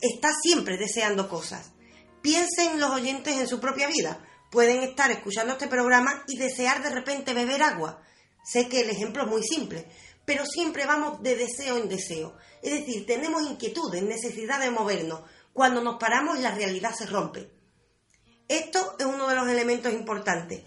[0.02, 1.72] está siempre deseando cosas,
[2.26, 4.20] Piensen los oyentes en su propia vida.
[4.50, 8.02] Pueden estar escuchando este programa y desear de repente beber agua.
[8.44, 9.88] Sé que el ejemplo es muy simple,
[10.26, 12.36] pero siempre vamos de deseo en deseo.
[12.64, 15.22] Es decir, tenemos inquietudes, necesidad de movernos.
[15.54, 17.52] Cuando nos paramos, la realidad se rompe.
[18.48, 20.64] Esto es uno de los elementos importantes.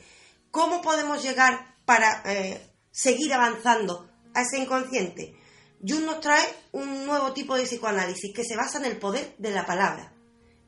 [0.51, 2.61] ¿Cómo podemos llegar para eh,
[2.91, 5.39] seguir avanzando a ese inconsciente?
[5.87, 9.51] Jung nos trae un nuevo tipo de psicoanálisis que se basa en el poder de
[9.51, 10.13] la palabra.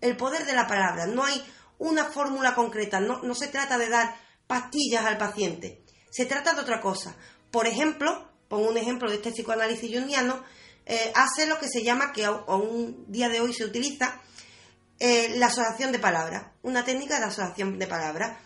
[0.01, 1.07] El poder de la palabra.
[1.07, 1.43] No hay
[1.79, 4.15] una fórmula concreta, no, se trata de dar
[4.47, 5.83] pastillas al paciente.
[6.11, 7.17] Se trata de otra cosa.
[7.51, 10.45] Por ejemplo, pongo un ejemplo de este psicoanálisis jungiano,
[10.87, 14.21] eh, hace lo que se llama, que a, un día de hoy se utiliza,
[15.01, 18.39] eh, la asociación de palabras, una técnica de asociación de palabras.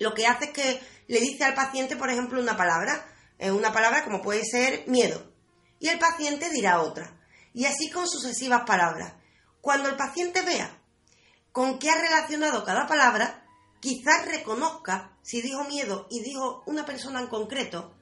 [0.00, 3.06] Lo que hace es que le dice al paciente, por ejemplo, una palabra,
[3.38, 5.30] eh, una palabra como puede ser miedo,
[5.78, 7.20] y el paciente dirá otra,
[7.52, 9.12] y así con sucesivas palabras.
[9.60, 10.80] Cuando el paciente vea
[11.52, 13.44] con qué ha relacionado cada palabra,
[13.80, 17.94] quizás reconozca si dijo miedo y dijo una persona en concreto,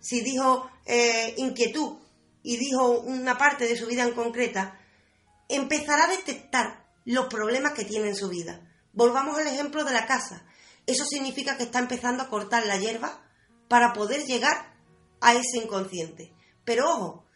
[0.00, 1.98] si dijo eh, inquietud
[2.42, 4.80] y dijo una parte de su vida en concreta,
[5.50, 8.68] empezará a detectar los problemas que tiene en su vida.
[8.92, 10.44] Volvamos al ejemplo de la casa.
[10.86, 13.22] Eso significa que está empezando a cortar la hierba
[13.68, 14.74] para poder llegar
[15.20, 16.34] a ese inconsciente.
[16.64, 17.26] Pero ojo,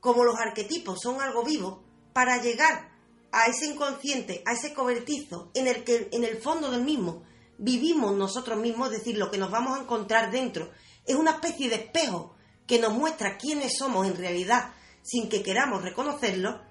[0.00, 2.92] como los arquetipos son algo vivo, para llegar
[3.32, 7.24] a ese inconsciente, a ese cobertizo en el que en el fondo del mismo
[7.58, 10.70] vivimos nosotros mismos, es decir, lo que nos vamos a encontrar dentro,
[11.04, 12.34] es una especie de espejo
[12.66, 16.62] que nos muestra quiénes somos en realidad sin que queramos reconocerlo,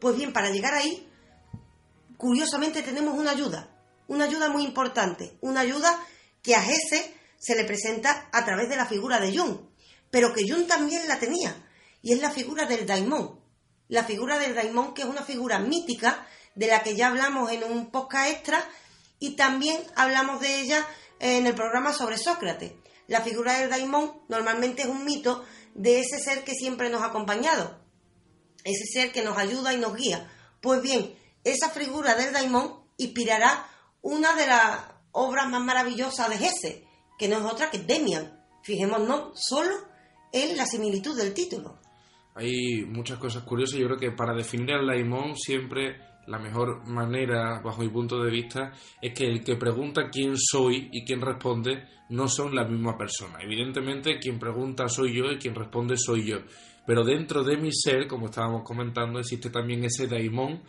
[0.00, 1.08] pues bien, para llegar ahí,
[2.22, 3.68] curiosamente tenemos una ayuda,
[4.06, 5.98] una ayuda muy importante, una ayuda
[6.40, 9.58] que a Gese se le presenta a través de la figura de Jung,
[10.08, 11.52] pero que Jung también la tenía,
[12.00, 13.40] y es la figura del daimon.
[13.88, 17.64] La figura del daimon, que es una figura mítica, de la que ya hablamos en
[17.64, 18.64] un podcast extra,
[19.18, 20.86] y también hablamos de ella
[21.18, 22.72] en el programa sobre Sócrates.
[23.08, 27.06] La figura del daimon normalmente es un mito de ese ser que siempre nos ha
[27.06, 27.82] acompañado,
[28.62, 30.30] ese ser que nos ayuda y nos guía.
[30.60, 33.66] Pues bien, esa figura del daimon inspirará
[34.02, 34.80] una de las
[35.12, 36.84] obras más maravillosas de Hesse,
[37.18, 38.40] que no es otra que Demian.
[38.62, 39.74] Fijémonos solo
[40.32, 41.78] en la similitud del título.
[42.34, 43.78] Hay muchas cosas curiosas.
[43.78, 48.30] Yo creo que para definir al daimon siempre la mejor manera, bajo mi punto de
[48.30, 52.96] vista, es que el que pregunta quién soy y quién responde no son la misma
[52.96, 53.38] persona.
[53.42, 56.38] Evidentemente, quien pregunta soy yo y quien responde soy yo.
[56.86, 60.62] Pero dentro de mi ser, como estábamos comentando, existe también ese daimon,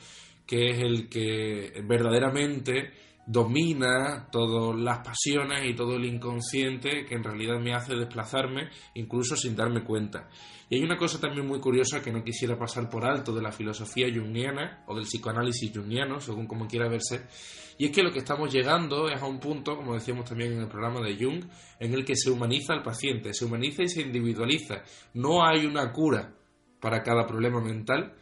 [0.46, 2.92] que es el que verdaderamente
[3.26, 9.36] domina todas las pasiones y todo el inconsciente que en realidad me hace desplazarme incluso
[9.36, 10.28] sin darme cuenta.
[10.70, 13.52] Y hay una cosa también muy curiosa que no quisiera pasar por alto de la
[13.52, 17.28] filosofía jungiana o del psicoanálisis jungiano, según como quiera verse,
[17.78, 20.60] y es que lo que estamos llegando es a un punto, como decíamos también en
[20.60, 21.44] el programa de Jung,
[21.80, 24.84] en el que se humaniza al paciente, se humaniza y se individualiza.
[25.14, 26.34] No hay una cura
[26.80, 28.14] para cada problema mental,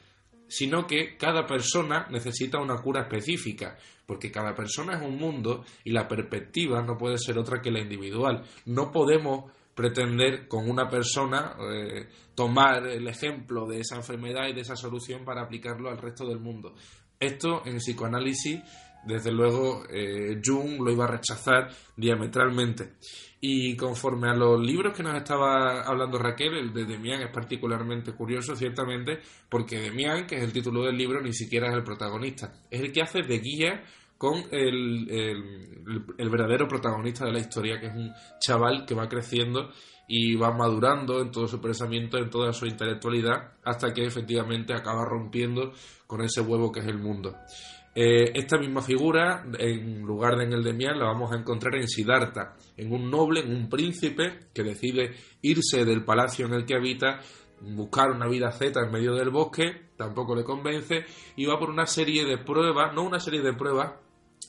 [0.52, 5.92] sino que cada persona necesita una cura específica, porque cada persona es un mundo y
[5.92, 8.44] la perspectiva no puede ser otra que la individual.
[8.66, 14.60] No podemos pretender con una persona eh, tomar el ejemplo de esa enfermedad y de
[14.60, 16.76] esa solución para aplicarlo al resto del mundo.
[17.18, 18.60] Esto en psicoanálisis,
[19.06, 22.96] desde luego, eh, Jung lo iba a rechazar diametralmente.
[23.44, 28.14] Y conforme a los libros que nos estaba hablando Raquel, el de Demian es particularmente
[28.14, 32.54] curioso, ciertamente, porque Demian, que es el título del libro, ni siquiera es el protagonista.
[32.70, 33.84] Es el que hace de guía
[34.22, 39.72] con el, el, verdadero protagonista de la historia, que es un chaval que va creciendo
[40.08, 45.04] y va madurando en todo su pensamiento, en toda su intelectualidad, hasta que efectivamente acaba
[45.06, 45.74] rompiendo
[46.06, 47.36] con ese huevo que es el mundo.
[47.94, 51.76] Eh, esta misma figura, en lugar de en el de Mian, la vamos a encontrar
[51.76, 56.66] en Siddhartha, en un noble, en un príncipe que decide irse del palacio en el
[56.66, 57.20] que habita,
[57.62, 61.86] buscar una vida Z en medio del bosque, tampoco le convence, y va por una
[61.86, 63.92] serie de pruebas, no una serie de pruebas,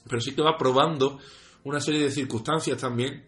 [0.09, 1.18] pero sí que va probando
[1.64, 3.24] una serie de circunstancias también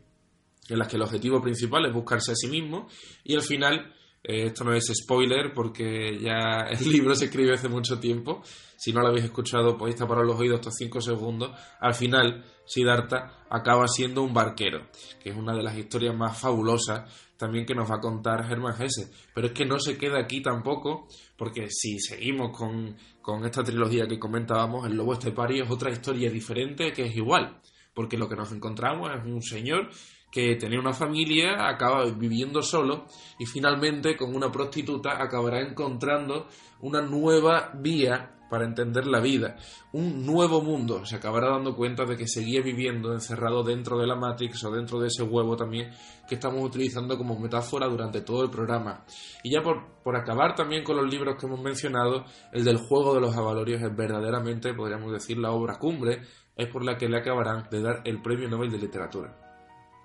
[0.69, 2.89] en las que el objetivo principal es buscarse a sí mismo
[3.23, 7.69] y al final eh, esto no es spoiler porque ya el libro se escribe hace
[7.69, 8.43] mucho tiempo.
[8.85, 11.59] Si no lo habéis escuchado, podéis tapar los oídos estos 5 segundos.
[11.81, 14.89] Al final, Siddhartha acaba siendo un barquero,
[15.23, 18.75] que es una de las historias más fabulosas también que nos va a contar Hermann
[18.79, 19.11] Hesse.
[19.35, 24.07] Pero es que no se queda aquí tampoco, porque si seguimos con, con esta trilogía
[24.07, 27.63] que comentábamos, El Lobo Estepario es otra historia diferente que es igual.
[27.95, 29.89] Porque lo que nos encontramos es un señor
[30.31, 33.07] que tenía una familia, acaba viviendo solo
[33.39, 36.49] y finalmente con una prostituta acabará encontrando
[36.81, 39.57] una nueva vía para entender la vida,
[39.91, 41.05] un nuevo mundo.
[41.05, 45.01] Se acabará dando cuenta de que seguía viviendo encerrado dentro de la Matrix o dentro
[45.01, 45.91] de ese huevo también
[46.29, 49.05] que estamos utilizando como metáfora durante todo el programa.
[49.43, 53.13] Y ya por, por acabar también con los libros que hemos mencionado, el del juego
[53.13, 56.23] de los avalorios es verdaderamente, podríamos decir, la obra cumbre,
[56.57, 59.37] es por la que le acabarán de dar el Premio Nobel de Literatura.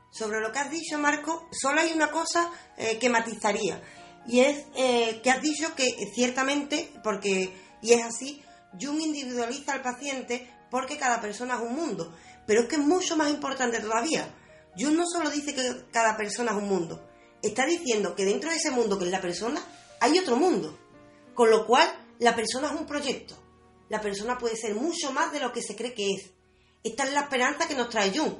[0.09, 3.79] Sobre lo que has dicho, Marco, solo hay una cosa eh, que matizaría.
[4.27, 8.43] Y es eh, que has dicho que ciertamente, porque, y es así,
[8.79, 12.13] Jung individualiza al paciente porque cada persona es un mundo.
[12.45, 14.33] Pero es que es mucho más importante todavía.
[14.77, 17.07] Jung no solo dice que cada persona es un mundo,
[17.41, 19.61] está diciendo que dentro de ese mundo que es la persona,
[19.99, 20.77] hay otro mundo.
[21.33, 21.87] Con lo cual,
[22.19, 23.35] la persona es un proyecto.
[23.89, 26.31] La persona puede ser mucho más de lo que se cree que es.
[26.83, 28.35] Esta es la esperanza que nos trae Jung.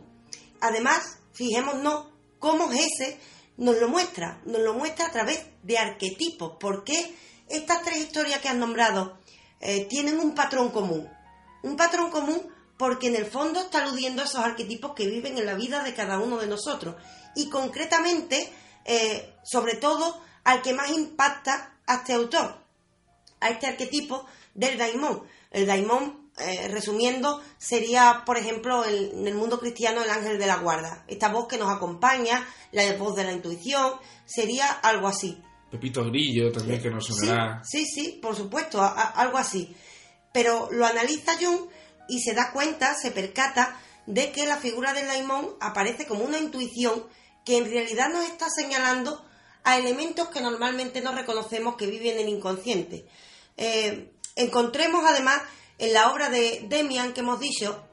[0.62, 3.19] Además, fijémonos cómo ese
[3.58, 6.58] nos lo muestra, nos lo muestra a través de arquetipos.
[6.60, 7.15] ¿Por qué
[7.49, 9.18] estas tres historias que han nombrado
[9.60, 11.10] eh, tienen un patrón común?
[11.63, 12.41] Un patrón común
[12.78, 15.93] porque en el fondo está aludiendo a esos arquetipos que viven en la vida de
[15.93, 16.95] cada uno de nosotros.
[17.36, 18.54] Y concretamente,
[18.86, 22.58] eh, sobre todo, al que más impacta a este autor,
[23.41, 25.24] a este arquetipo del daimón.
[25.52, 30.58] El daimón eh, resumiendo, sería, por ejemplo, en el mundo cristiano el ángel de la
[30.58, 31.04] guarda.
[31.08, 33.95] Esta voz que nos acompaña, la voz de la intuición,
[34.26, 35.43] sería algo así.
[35.69, 37.62] Pepito Grillo también que nos sonará.
[37.63, 39.75] Sí, sí, por supuesto, algo así.
[40.34, 41.69] Pero lo analiza Jung
[42.08, 46.39] y se da cuenta, se percata de que la figura del daimón aparece como una
[46.39, 47.05] intuición
[47.45, 49.23] que en realidad nos está señalando
[49.63, 53.05] a elementos que normalmente no reconocemos que viven en el inconsciente.
[53.58, 55.41] Eh, encontremos además
[55.77, 57.86] en la obra de Demian que hemos dicho,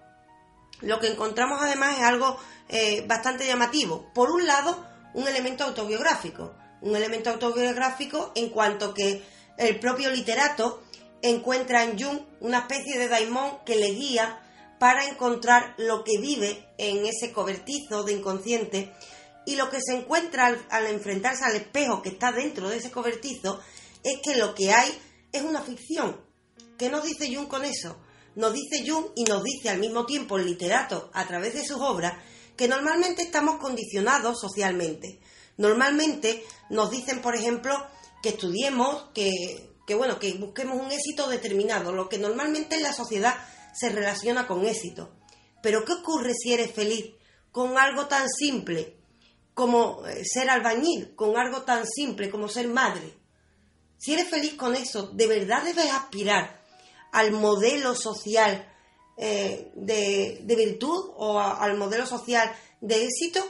[0.80, 4.10] lo que encontramos además es algo eh, bastante llamativo.
[4.14, 6.54] Por un lado, un elemento autobiográfico.
[6.82, 9.22] Un elemento autobiográfico en cuanto que
[9.58, 10.82] el propio literato
[11.22, 14.40] encuentra en Jung una especie de daimón que le guía
[14.78, 18.92] para encontrar lo que vive en ese cobertizo de inconsciente
[19.46, 22.90] y lo que se encuentra al, al, enfrentarse al espejo que está dentro de ese
[22.90, 23.60] cobertizo
[24.02, 24.92] es que lo que hay
[25.32, 26.26] es una ficción,
[26.78, 27.96] ¿Qué nos dice Jung con eso?
[28.34, 31.78] Nos dice Jung y nos dice al mismo tiempo el literato a través de sus
[31.80, 32.22] obras
[32.54, 35.20] que normalmente estamos condicionados socialmente.
[35.56, 37.74] Normalmente nos dicen, por ejemplo,
[38.22, 39.30] que estudiemos, que,
[39.86, 43.34] que bueno, que busquemos un éxito determinado, lo que normalmente en la sociedad
[43.74, 45.10] se relaciona con éxito.
[45.62, 47.14] Pero ¿qué ocurre si eres feliz
[47.52, 48.96] con algo tan simple
[49.54, 53.14] como eh, ser albañil, con algo tan simple como ser madre?
[53.98, 56.62] Si eres feliz con eso, ¿de verdad debes aspirar
[57.12, 58.72] al modelo social
[59.16, 63.42] eh, de, virtud o al modelo social de éxito?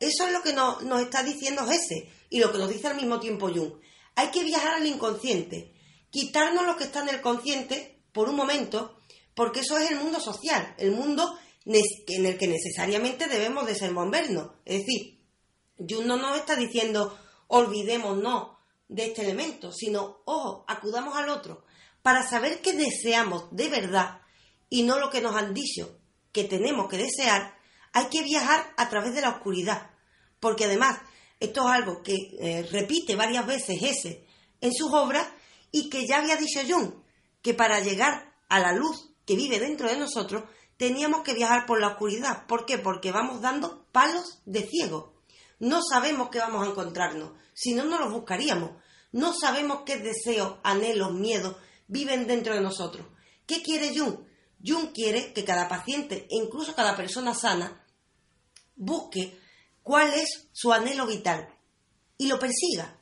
[0.00, 3.20] Eso es lo que nos está diciendo Jesse y lo que nos dice al mismo
[3.20, 3.74] tiempo Jung.
[4.14, 5.72] Hay que viajar al inconsciente,
[6.10, 8.98] quitarnos lo que está en el consciente por un momento,
[9.34, 14.52] porque eso es el mundo social, el mundo en el que necesariamente debemos desenvolvernos.
[14.64, 15.20] Es decir,
[15.78, 18.56] Jung no nos está diciendo olvidémonos
[18.88, 21.64] de este elemento, sino, ojo, acudamos al otro,
[22.02, 24.20] para saber qué deseamos de verdad
[24.70, 25.98] y no lo que nos han dicho
[26.32, 27.55] que tenemos que desear,
[27.96, 29.90] hay que viajar a través de la oscuridad.
[30.38, 31.00] Porque además,
[31.40, 34.26] esto es algo que eh, repite varias veces ese
[34.60, 35.26] en sus obras
[35.72, 36.92] y que ya había dicho Jung,
[37.40, 40.44] que para llegar a la luz que vive dentro de nosotros,
[40.76, 42.46] teníamos que viajar por la oscuridad.
[42.46, 42.76] ¿Por qué?
[42.76, 45.14] Porque vamos dando palos de ciego.
[45.58, 48.72] No sabemos qué vamos a encontrarnos, si no, no los buscaríamos.
[49.10, 51.56] No sabemos qué deseos, anhelos, miedos
[51.88, 53.06] viven dentro de nosotros.
[53.46, 54.18] ¿Qué quiere Jung?
[54.62, 57.84] Jung quiere que cada paciente e incluso cada persona sana
[58.76, 59.36] busque
[59.82, 61.48] cuál es su anhelo vital
[62.16, 62.98] y lo persiga.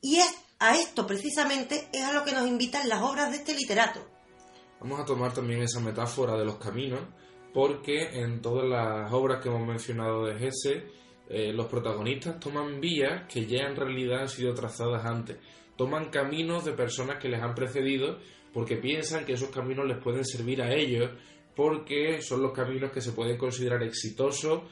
[0.00, 3.54] Y es a esto precisamente es a lo que nos invitan las obras de este
[3.54, 4.06] literato.
[4.80, 7.00] Vamos a tomar también esa metáfora de los caminos,
[7.52, 10.84] porque en todas las obras que hemos mencionado de Hesse,
[11.28, 15.38] eh, los protagonistas toman vías que ya en realidad han sido trazadas antes
[15.76, 18.18] toman caminos de personas que les han precedido
[18.52, 21.10] porque piensan que esos caminos les pueden servir a ellos
[21.56, 24.62] porque son los caminos que se pueden considerar exitosos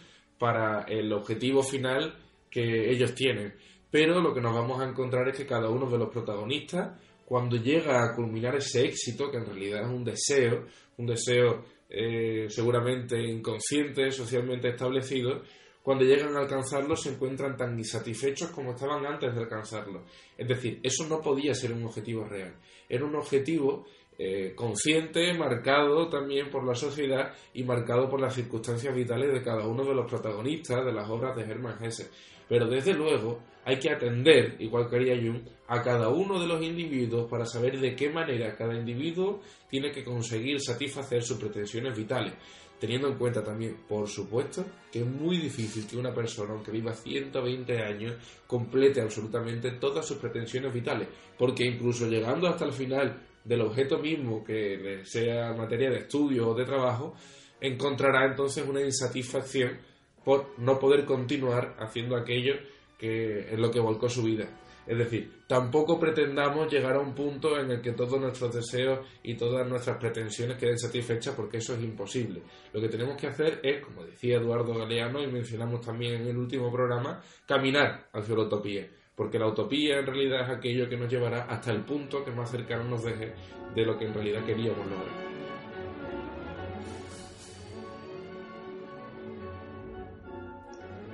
[0.43, 2.19] para el objetivo final
[2.51, 3.55] que ellos tienen.
[3.89, 7.55] Pero lo que nos vamos a encontrar es que cada uno de los protagonistas, cuando
[7.59, 13.23] llega a culminar ese éxito, que en realidad es un deseo, un deseo eh, seguramente
[13.23, 15.43] inconsciente, socialmente establecido,
[15.81, 20.03] cuando llegan a alcanzarlo se encuentran tan insatisfechos como estaban antes de alcanzarlo.
[20.37, 22.57] Es decir, eso no podía ser un objetivo real.
[22.89, 23.87] Era un objetivo
[24.19, 29.67] eh, consciente, marcado también por la sociedad y marcado por las circunstancias vitales de cada
[29.67, 32.11] uno de los protagonistas de las obras de Hermann Hesse.
[32.49, 36.63] Pero desde luego hay que atender, igual que haría Jung, a cada uno de los
[36.63, 42.35] individuos para saber de qué manera cada individuo tiene que conseguir satisfacer sus pretensiones vitales
[42.83, 46.93] teniendo en cuenta también, por supuesto, que es muy difícil que una persona, aunque viva
[46.93, 51.07] 120 años, complete absolutamente todas sus pretensiones vitales,
[51.39, 56.55] porque incluso llegando hasta el final del objeto mismo, que sea materia de estudio o
[56.55, 57.15] de trabajo,
[57.61, 59.79] encontrará entonces una insatisfacción
[60.25, 62.55] por no poder continuar haciendo aquello
[62.99, 64.49] que es lo que volcó su vida.
[64.87, 69.37] Es decir, tampoco pretendamos llegar a un punto en el que todos nuestros deseos y
[69.37, 72.43] todas nuestras pretensiones queden satisfechas porque eso es imposible.
[72.73, 76.37] Lo que tenemos que hacer es, como decía Eduardo Galeano y mencionamos también en el
[76.37, 78.89] último programa, caminar hacia la utopía.
[79.15, 82.51] Porque la utopía en realidad es aquello que nos llevará hasta el punto que más
[82.51, 83.35] cercano nos deje
[83.75, 85.33] de lo que en realidad queríamos lograr.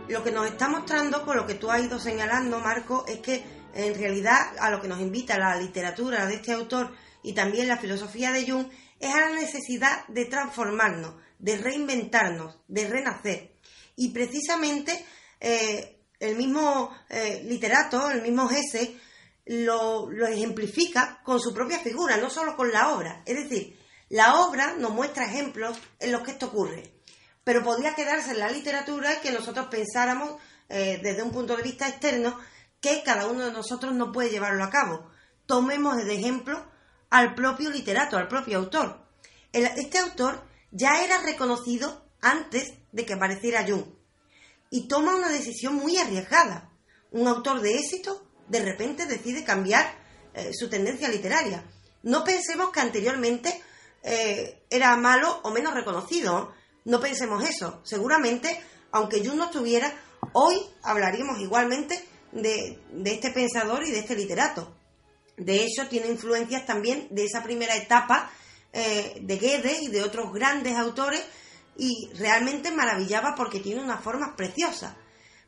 [0.08, 3.44] Lo que nos está mostrando, por lo que tú has ido señalando, Marco, es que
[3.74, 6.92] en realidad a lo que nos invita la literatura de este autor
[7.22, 8.68] y también la filosofía de Jung
[8.98, 13.52] es a la necesidad de transformarnos, de reinventarnos, de renacer.
[13.96, 15.04] Y precisamente
[15.40, 18.96] eh, el mismo eh, literato, el mismo Hesse,
[19.46, 23.22] lo, lo ejemplifica con su propia figura, no solo con la obra.
[23.24, 26.90] Es decir, la obra nos muestra ejemplos en los que esto ocurre,
[27.44, 31.88] pero podría quedarse en la literatura que nosotros pensáramos eh, desde un punto de vista
[31.88, 32.38] externo
[32.80, 35.10] que cada uno de nosotros no puede llevarlo a cabo.
[35.46, 36.64] Tomemos de ejemplo
[37.10, 39.06] al propio literato, al propio autor.
[39.52, 43.97] este autor ya era reconocido antes de que apareciera Jung
[44.70, 46.70] y toma una decisión muy arriesgada.
[47.10, 49.86] Un autor de éxito de repente decide cambiar
[50.34, 51.64] eh, su tendencia literaria.
[52.02, 53.62] No pensemos que anteriormente
[54.02, 56.52] eh, era malo o menos reconocido.
[56.84, 57.80] No pensemos eso.
[57.84, 58.60] Seguramente,
[58.92, 59.92] aunque Jung no estuviera,
[60.32, 62.02] hoy hablaríamos igualmente
[62.32, 64.74] de, este pensador y de este literato.
[65.36, 68.30] De hecho, tiene influencias también de esa primera etapa
[68.72, 71.22] eh, de Goethe y de otros grandes autores
[71.78, 74.96] y realmente maravillaba porque tiene una forma preciosa.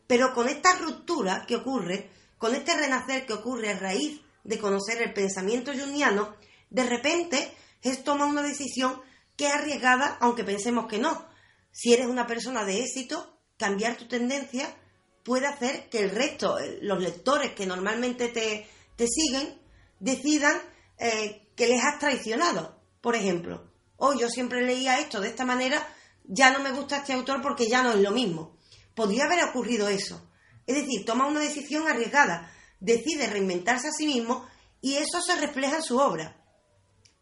[0.07, 2.09] Pero con esta ruptura que ocurre,
[2.39, 6.35] con este renacer que ocurre a raíz de conocer el pensamiento jungiano,
[6.71, 7.53] de repente
[7.83, 9.03] es toma una decisión
[9.37, 11.29] que es arriesgada, aunque pensemos que no.
[11.73, 14.75] Si eres una persona de éxito, cambiar tu tendencia
[15.23, 18.67] puede hacer que el resto, eh, los lectores que normalmente te,
[19.07, 19.59] siguen,
[19.99, 20.57] decidan
[20.99, 22.81] eh, que les has traicionado.
[23.01, 25.87] Por ejemplo, hoy yo siempre leía esto de esta manera,
[26.25, 28.59] ya no me gusta este autor porque ya no es lo mismo.
[28.95, 30.21] Podría haber ocurrido eso.
[30.67, 34.47] Es decir, toma una decisión arriesgada, decide reinventarse a sí mismo
[34.81, 36.37] y eso se refleja en su obra.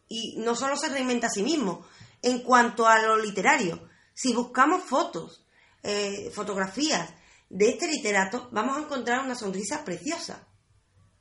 [0.08, 1.86] Y no solo se reinventa a sí mismo,
[2.22, 5.44] en cuanto a lo literario, si buscamos fotos,
[5.82, 7.10] eh, fotografías
[7.48, 10.46] de este literato vamos a encontrar una sonrisa preciosa.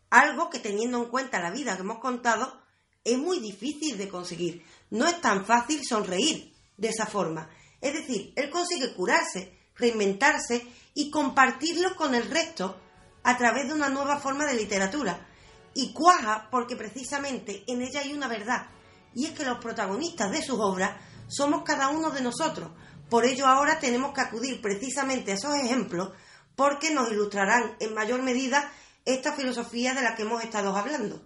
[0.10, 2.62] Algo que teniendo en cuenta la vida que hemos contado
[3.04, 4.66] es muy difícil de conseguir.
[4.90, 7.50] No es tan fácil sonreír de esa forma.
[7.82, 12.80] Es decir, él consigue curarse, reinventarse y compartirlo con el resto
[13.24, 15.28] a través de una nueva forma de literatura.
[15.74, 18.68] Y cuaja porque precisamente en ella hay una verdad.
[19.14, 22.72] Y es que los protagonistas de sus obras somos cada uno de nosotros,
[23.10, 26.12] por ello ahora tenemos que acudir precisamente a esos ejemplos
[26.56, 28.72] porque nos ilustrarán en mayor medida
[29.06, 31.22] esta filosofía de la que hemos estado hablando.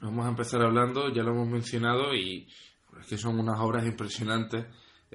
[0.00, 2.46] Vamos a empezar hablando, ya lo hemos mencionado y
[3.00, 4.66] es que son unas obras impresionantes.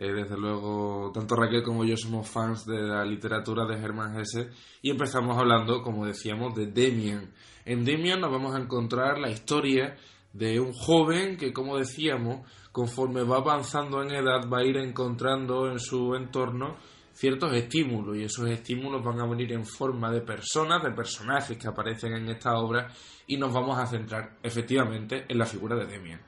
[0.02, 4.47] Eh, desde luego, tanto Raquel como yo somos fans de la literatura de Germán Hesse
[4.82, 7.34] y empezamos hablando, como decíamos, de Demian.
[7.66, 9.97] En Demian nos vamos a encontrar la historia
[10.32, 15.70] de un joven que, como decíamos, conforme va avanzando en edad, va a ir encontrando
[15.70, 16.78] en su entorno
[17.12, 21.68] ciertos estímulos y esos estímulos van a venir en forma de personas, de personajes que
[21.68, 22.88] aparecen en esta obra
[23.28, 26.22] y nos vamos a centrar efectivamente en la figura de Demian.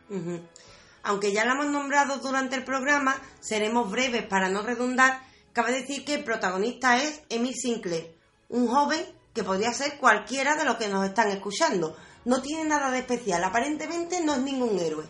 [1.04, 5.22] Aunque ya la hemos nombrado durante el programa, seremos breves para no redundar.
[5.54, 8.16] Cabe decir que el protagonista es Emil Sinclair,
[8.50, 11.96] un joven que podría ser cualquiera de los que nos están escuchando.
[12.26, 15.10] No tiene nada de especial, aparentemente no es ningún héroe.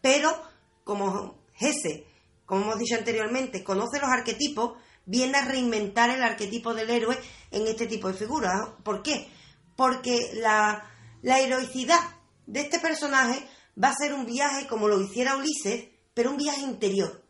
[0.00, 0.36] Pero
[0.84, 2.04] como Hesse,
[2.44, 4.76] como hemos dicho anteriormente, conoce los arquetipos,
[5.06, 7.18] viene a reinventar el arquetipo del héroe
[7.50, 8.52] en este tipo de figuras.
[8.82, 9.30] ¿Por qué?
[9.76, 10.84] Porque la,
[11.22, 12.00] la heroicidad
[12.46, 13.46] de este personaje
[13.82, 17.22] va a ser un viaje como lo hiciera Ulises, pero un viaje interior.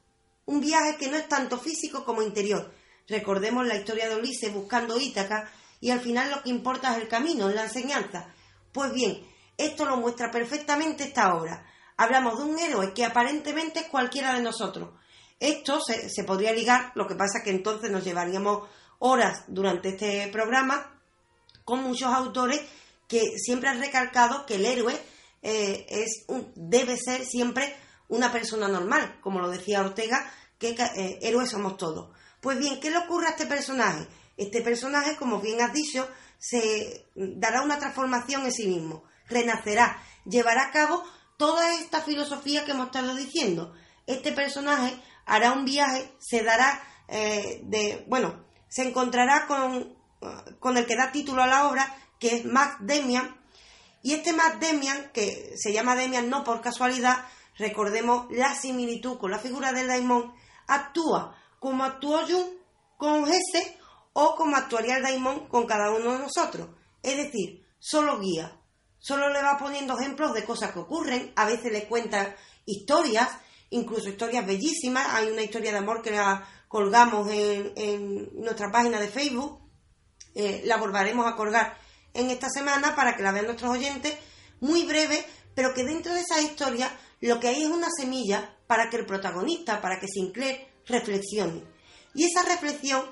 [0.46, 2.72] Un viaje que no es tanto físico como interior.
[3.08, 7.08] Recordemos la historia de Ulises buscando Ítaca y al final lo que importa es el
[7.08, 8.32] camino, la enseñanza.
[8.72, 9.26] Pues bien,
[9.56, 11.66] esto lo muestra perfectamente esta obra
[12.00, 14.88] Hablamos de un héroe que aparentemente es cualquiera de nosotros.
[15.38, 18.70] Esto se, se podría ligar, lo que pasa que entonces nos llevaríamos
[19.00, 20.98] horas durante este programa
[21.62, 22.58] con muchos autores
[23.06, 24.98] que siempre han recalcado que el héroe
[25.42, 26.24] eh, es
[26.54, 27.74] debe ser siempre
[28.08, 32.14] una persona normal, como lo decía Ortega, que eh, héroes somos todos.
[32.40, 34.06] Pues bien, ¿qué le ocurre a este personaje?
[34.36, 40.66] Este personaje, como bien has dicho, se dará una transformación en sí mismo, renacerá, llevará
[40.66, 41.04] a cabo
[41.36, 43.74] toda esta filosofía que hemos estado diciendo.
[44.06, 49.96] Este personaje hará un viaje, se dará eh, de, bueno, se encontrará con,
[50.58, 53.39] con el que da título a la obra, que es Max Demian,
[54.02, 57.24] y este Matt Demian, que se llama Demian no por casualidad,
[57.58, 60.32] recordemos la similitud con la figura del Daimon,
[60.66, 62.48] actúa como actuó Jung
[62.96, 63.76] con Hesse
[64.12, 66.68] o como actuaría el Daimon con cada uno de nosotros.
[67.02, 68.58] Es decir, solo guía,
[68.98, 72.34] solo le va poniendo ejemplos de cosas que ocurren, a veces le cuenta
[72.64, 73.28] historias,
[73.68, 75.06] incluso historias bellísimas.
[75.14, 79.60] Hay una historia de amor que la colgamos en, nuestra página de Facebook,
[80.34, 81.76] eh, la volveremos a colgar
[82.14, 84.14] en esta semana para que la vean nuestros oyentes,
[84.60, 86.90] muy breve, pero que dentro de esa historia
[87.20, 91.62] lo que hay es una semilla para que el protagonista, para que Sinclair reflexione.
[92.14, 93.04] Y esa reflexión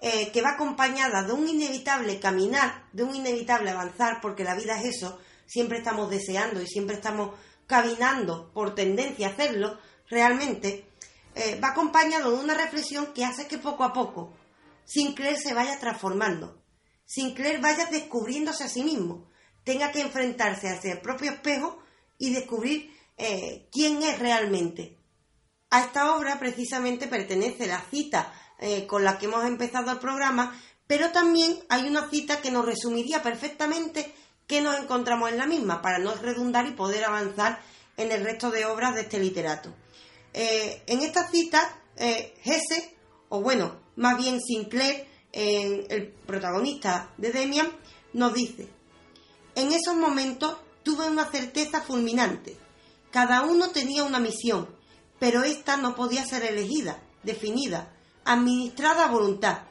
[0.00, 4.78] eh, que va acompañada de un inevitable caminar, de un inevitable avanzar, porque la vida
[4.78, 7.30] es eso, siempre estamos deseando y siempre estamos
[7.66, 9.78] caminando por tendencia a hacerlo,
[10.08, 10.88] realmente,
[11.34, 14.32] eh, va acompañado de una reflexión que hace que poco a poco
[14.84, 16.62] Sinclair se vaya transformando,
[17.06, 19.30] Sinclair vaya descubriéndose a sí mismo,
[19.62, 21.78] tenga que enfrentarse hacia el propio espejo
[22.18, 24.98] y descubrir eh, quién es realmente.
[25.70, 30.60] A esta obra precisamente pertenece la cita eh, con la que hemos empezado el programa,
[30.86, 34.12] pero también hay una cita que nos resumiría perfectamente
[34.46, 37.60] qué nos encontramos en la misma, para no redundar y poder avanzar
[37.96, 39.74] en el resto de obras de este literato.
[40.32, 42.94] Eh, en esta cita, Hesse,
[43.28, 47.70] o bueno, más bien Sinclair, el protagonista de Demian,
[48.14, 48.68] nos dice,
[49.54, 52.56] en esos momentos tuve una certeza fulminante.
[53.10, 54.68] Cada uno tenía una misión,
[55.18, 57.92] pero ésta no podía ser elegida, definida,
[58.24, 59.62] administrada a voluntad.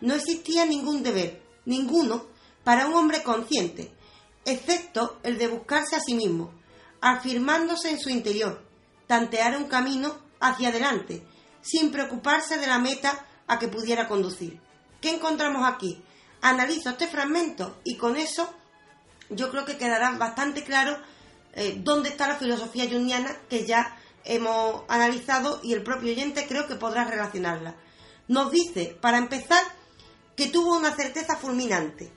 [0.00, 2.26] No existía ningún deber, ninguno,
[2.64, 3.92] para un hombre consciente,
[4.44, 6.50] excepto el de buscarse a sí mismo,
[7.00, 8.62] afirmándose en su interior,
[9.06, 11.22] tantear un camino hacia adelante,
[11.62, 14.60] sin preocuparse de la meta a que pudiera conducir.
[15.06, 16.02] ¿Qué encontramos aquí?
[16.42, 18.52] Analizo este fragmento y con eso
[19.30, 20.98] yo creo que quedará bastante claro
[21.52, 26.66] eh, dónde está la filosofía jungiana que ya hemos analizado y el propio oyente creo
[26.66, 27.76] que podrá relacionarla.
[28.26, 29.62] Nos dice, para empezar,
[30.36, 32.12] que tuvo una certeza fulminante.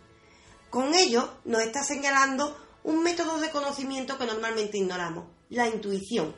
[0.71, 6.35] Con ello nos está señalando un método de conocimiento que normalmente ignoramos, la intuición.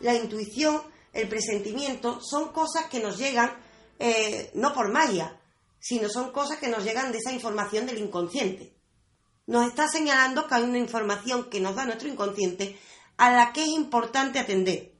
[0.00, 0.82] La intuición,
[1.12, 3.56] el presentimiento, son cosas que nos llegan
[4.00, 5.38] eh, no por magia,
[5.84, 8.74] sino son cosas que nos llegan de esa información del inconsciente.
[9.46, 12.80] Nos está señalando que hay una información que nos da nuestro inconsciente
[13.18, 14.94] a la que es importante atender.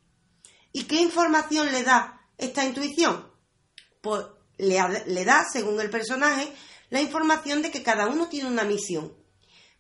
[0.72, 3.32] ¿Y qué información le da esta intuición?
[4.03, 4.26] Pues
[4.59, 6.53] le, da, según el personaje,
[6.91, 9.16] la información de que cada uno tiene una misión.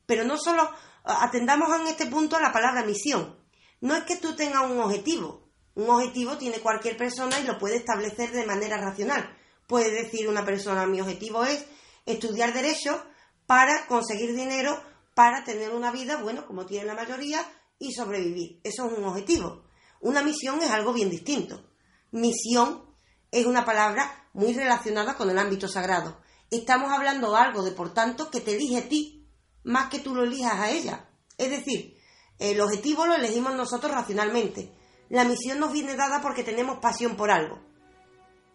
[0.06, 0.70] Pero no solo
[1.04, 3.38] atendamos en este punto a la palabra misión.
[3.82, 5.50] No es que tú tengas un objetivo.
[5.74, 9.43] Un objetivo tiene cualquier persona y lo puede establecer de manera racional.
[9.66, 11.64] Puede decir una persona, mi objetivo es
[12.06, 13.02] estudiar derecho
[13.46, 14.80] para conseguir dinero,
[15.14, 17.40] para tener una vida, bueno, como tiene la mayoría,
[17.78, 18.60] y sobrevivir.
[18.62, 19.64] Eso es un objetivo.
[20.00, 21.70] Una misión es algo bien distinto.
[22.10, 22.84] Misión
[23.30, 26.20] es una palabra muy relacionada con el ámbito sagrado.
[26.50, 29.28] Estamos hablando de algo de, por tanto, que te elige a ti,
[29.64, 31.08] más que tú lo elijas a ella.
[31.38, 31.96] Es decir,
[32.38, 34.72] el objetivo lo elegimos nosotros racionalmente.
[35.08, 37.60] La misión nos viene dada porque tenemos pasión por algo.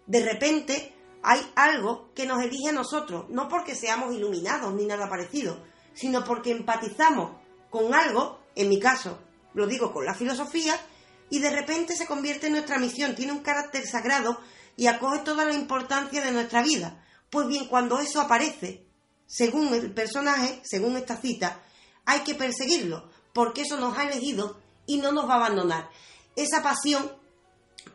[0.05, 5.09] De repente, hay algo que nos elige a nosotros, no porque seamos iluminados ni nada
[5.09, 5.61] parecido,
[5.93, 7.32] sino porque empatizamos
[7.70, 9.20] con algo, en mi caso,
[9.53, 10.80] lo digo con la filosofía,
[11.30, 14.39] y de repente se convierte en nuestra misión, tiene un carácter sagrado
[14.76, 17.03] y acoge toda la importancia de nuestra vida.
[17.30, 18.86] Pues bien, cuando eso aparece,
[19.28, 21.61] según el personaje, según esta cita,
[22.05, 25.89] hay que perseguirlo, porque eso nos ha elegido y no nos va a abandonar.
[26.36, 27.11] Esa pasión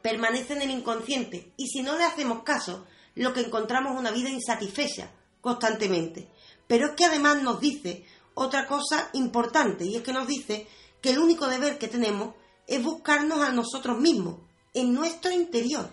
[0.02, 4.30] permanece en el inconsciente y si no le hacemos caso, lo que encontramos una vida
[4.30, 5.10] insatisfecha
[5.40, 6.28] constantemente.
[6.66, 8.04] Pero es que además nos dice
[8.34, 10.66] otra cosa importante y es que nos dice
[11.00, 12.34] que el único deber que tenemos
[12.66, 14.40] es buscarnos a nosotros mismos,
[14.72, 15.90] en nuestro interior.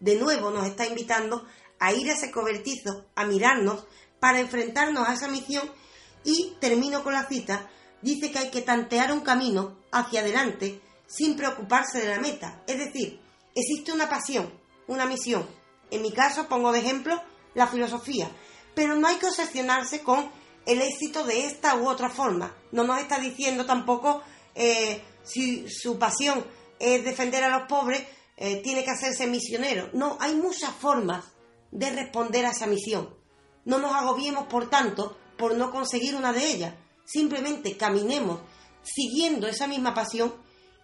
[0.00, 1.46] De nuevo nos está invitando
[1.78, 3.86] a ir a ese cobertizo, a mirarnos,
[4.18, 5.70] para enfrentarnos a esa misión
[6.24, 7.70] y termino con la cita,
[8.02, 12.62] dice que hay que tantear un camino hacia adelante sin preocuparse de la meta.
[12.66, 13.20] Es decir,
[13.54, 14.52] existe una pasión,
[14.86, 15.46] una misión.
[15.90, 17.20] En mi caso pongo de ejemplo
[17.54, 18.30] la filosofía,
[18.74, 20.30] pero no hay que obsesionarse con
[20.66, 22.54] el éxito de esta u otra forma.
[22.72, 24.22] No nos está diciendo tampoco
[24.54, 26.44] eh, si su pasión
[26.78, 28.02] es defender a los pobres,
[28.36, 29.90] eh, tiene que hacerse misionero.
[29.92, 31.24] No, hay muchas formas
[31.70, 33.14] de responder a esa misión.
[33.64, 36.74] No nos agobiemos, por tanto, por no conseguir una de ellas.
[37.04, 38.40] Simplemente caminemos
[38.82, 40.34] siguiendo esa misma pasión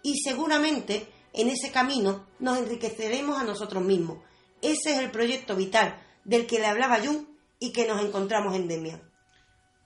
[0.03, 4.19] y seguramente en ese camino nos enriqueceremos a nosotros mismos.
[4.61, 7.25] Ese es el proyecto vital del que le hablaba Jung
[7.59, 9.01] y que nos encontramos en Demian.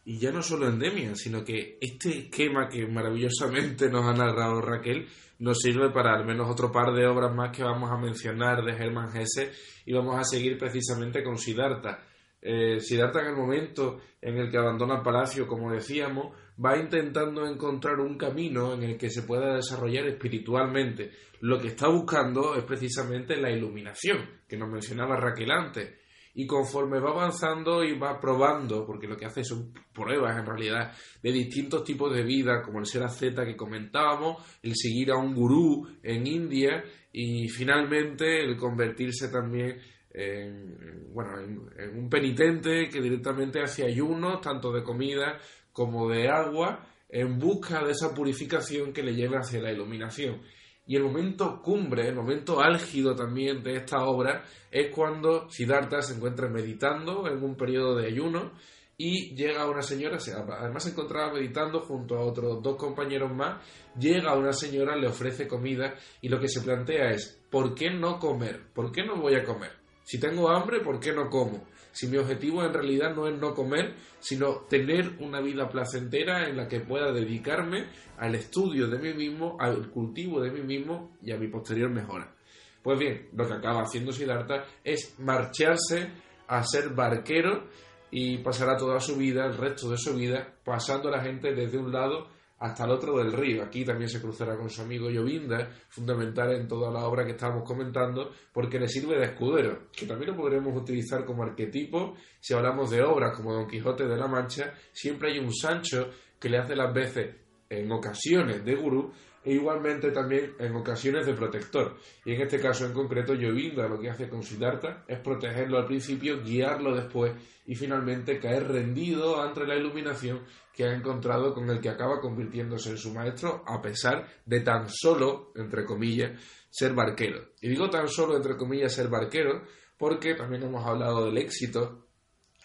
[0.04, 4.60] Y ya no solo en Demian, sino que este esquema que maravillosamente nos ha narrado
[4.62, 5.08] Raquel
[5.40, 8.74] nos sirve para al menos otro par de obras más que vamos a mencionar de
[8.74, 9.52] Hermann Hesse
[9.86, 12.00] y vamos a seguir precisamente con Siddhartha.
[12.42, 17.48] Eh, Siddhartha en el momento en el que abandona el palacio, como decíamos, va intentando
[17.48, 21.12] encontrar un camino en el que se pueda desarrollar espiritualmente.
[21.42, 26.02] Lo que está buscando es precisamente la iluminación, que nos mencionaba Raquel antes
[26.34, 30.94] y conforme va avanzando y va probando, porque lo que hace son pruebas en realidad
[31.22, 35.34] de distintos tipos de vida, como el ser Z que comentábamos, el seguir a un
[35.34, 39.80] gurú en India y finalmente el convertirse también
[40.14, 45.38] en, bueno, en, un penitente que directamente hace ayunos, tanto de comida
[45.72, 50.42] como de agua, en busca de esa purificación que le lleve hacia la iluminación.
[50.86, 56.16] Y el momento cumbre, el momento álgido también de esta obra es cuando Siddhartha se
[56.16, 58.52] encuentra meditando en un periodo de ayuno
[58.98, 60.18] y llega una señora,
[60.60, 63.64] además se encontraba meditando junto a otros dos compañeros más,
[63.98, 68.20] llega una señora, le ofrece comida y lo que se plantea es, ¿por qué no
[68.20, 68.72] comer?
[68.74, 69.72] ¿Por qué no voy a comer?
[70.04, 71.66] Si tengo hambre, ¿por qué no como?
[71.92, 76.58] Si mi objetivo en realidad no es no comer, sino tener una vida placentera en
[76.58, 77.88] la que pueda dedicarme
[78.18, 82.34] al estudio de mí mismo, al cultivo de mí mismo y a mi posterior mejora.
[82.82, 86.10] Pues bien, lo que acaba haciendo Siddhartha es marcharse
[86.48, 87.68] a ser barquero
[88.10, 91.78] y pasará toda su vida, el resto de su vida, pasando a la gente desde
[91.78, 92.28] un lado
[92.62, 93.64] hasta el otro del río.
[93.64, 97.64] Aquí también se cruzará con su amigo Llovinda, fundamental en toda la obra que estábamos
[97.64, 102.92] comentando, porque le sirve de escudero, que también lo podremos utilizar como arquetipo si hablamos
[102.92, 106.76] de obras como Don Quijote de la Mancha, siempre hay un Sancho que le hace
[106.76, 107.36] las veces,
[107.68, 109.12] en ocasiones, de gurú,
[109.44, 111.98] e igualmente también en ocasiones de protector.
[112.26, 115.88] Y en este caso en concreto, Yovinda lo que hace con Siddhartha es protegerlo al
[115.88, 117.34] principio, guiarlo después
[117.66, 120.42] y finalmente caer rendido ante la iluminación
[120.74, 124.88] que ha encontrado con el que acaba convirtiéndose en su maestro a pesar de tan
[124.90, 127.50] solo, entre comillas, ser barquero.
[127.62, 129.64] Y digo tan solo, entre comillas, ser barquero
[129.98, 132.08] porque también hemos hablado del éxito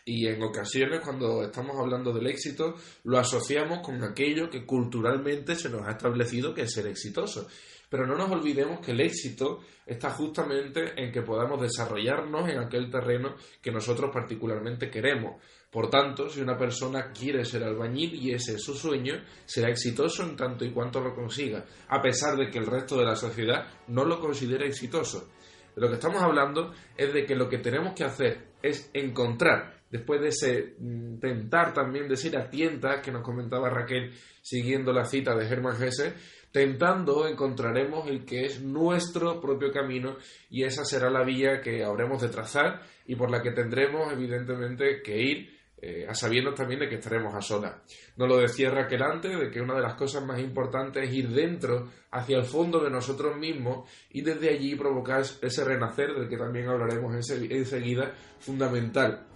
[0.08, 5.68] y en ocasiones cuando estamos hablando del éxito lo asociamos con aquello que culturalmente se
[5.68, 7.48] nos ha establecido que es ser exitoso.
[7.88, 12.90] Pero no nos olvidemos que el éxito está justamente en que podamos desarrollarnos en aquel
[12.90, 15.42] terreno que nosotros particularmente queremos.
[15.76, 20.22] Por tanto, si una persona quiere ser albañil y ese es su sueño, será exitoso
[20.22, 23.66] en tanto y cuanto lo consiga, a pesar de que el resto de la sociedad
[23.88, 25.28] no lo considere exitoso.
[25.74, 29.82] De lo que estamos hablando es de que lo que tenemos que hacer es encontrar
[29.90, 30.76] después de ese
[31.20, 35.76] tentar también de ser a tientas que nos comentaba Raquel siguiendo la cita de Hermann
[35.82, 36.14] Hesse,
[36.52, 40.16] tentando encontraremos el que es nuestro propio camino
[40.48, 45.02] y esa será la vía que habremos de trazar y por la que tendremos evidentemente
[45.02, 47.74] que ir eh, a sabiendo también de que estaremos a solas.
[48.16, 51.28] Nos lo decía Raquel antes, de que una de las cosas más importantes es ir
[51.28, 56.38] dentro, hacia el fondo de nosotros mismos y desde allí provocar ese renacer del que
[56.38, 59.26] también hablaremos enseguida, fundamental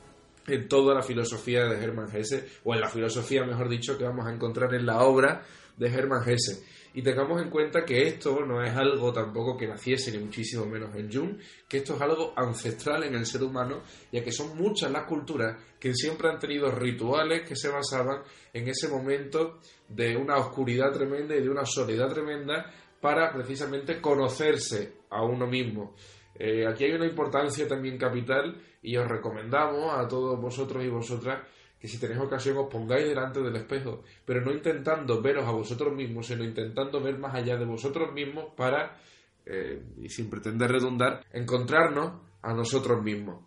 [0.47, 4.26] en toda la filosofía de Hermann Hesse, o en la filosofía, mejor dicho, que vamos
[4.26, 5.43] a encontrar en la obra
[5.81, 6.62] de Hermann Hesse.
[6.93, 10.95] Y tengamos en cuenta que esto no es algo tampoco que naciese, ni muchísimo menos
[10.95, 14.91] en Jung, que esto es algo ancestral en el ser humano, ya que son muchas
[14.91, 18.22] las culturas que siempre han tenido rituales que se basaban
[18.53, 22.70] en ese momento de una oscuridad tremenda y de una soledad tremenda
[23.01, 25.95] para precisamente conocerse a uno mismo.
[26.35, 31.47] Eh, aquí hay una importancia también capital y os recomendamos a todos vosotros y vosotras
[31.81, 35.95] que si tenéis ocasión os pongáis delante del espejo, pero no intentando veros a vosotros
[35.95, 39.01] mismos, sino intentando ver más allá de vosotros mismos para,
[39.47, 43.47] eh, y sin pretender redundar, encontrarnos a nosotros mismos.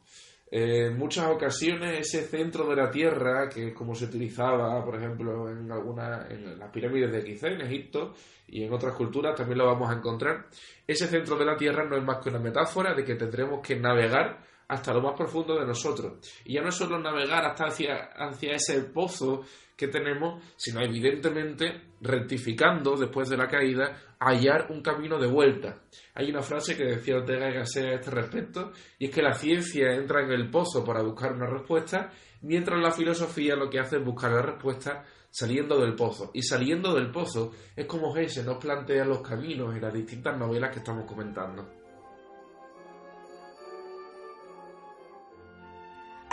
[0.56, 5.50] en muchas ocasiones ese centro de la Tierra, que es como se utilizaba, por ejemplo,
[5.50, 8.14] en alguna, en las pirámides de Gizeh, en Egipto,
[8.48, 10.46] y en otras culturas también lo vamos a encontrar,
[10.86, 13.80] ese centro de la Tierra no es más que una metáfora de que tendremos que
[13.80, 14.44] navegar
[14.74, 16.14] hasta lo más profundo de nosotros.
[16.46, 19.42] Y ya no es solo navegar hasta hacia, hacia ese pozo
[19.76, 25.80] que tenemos, sino evidentemente rectificando después de la caída, hallar un camino de vuelta.
[26.14, 29.94] Hay una frase que decía Ortega y a este respecto, y es que la ciencia
[29.94, 32.12] entra en el pozo para buscar una respuesta,
[32.42, 36.30] mientras la filosofía lo que hace es buscar la respuesta saliendo del pozo.
[36.34, 40.72] Y saliendo del pozo es como Hesse nos plantea los caminos en las distintas novelas
[40.72, 41.83] que estamos comentando.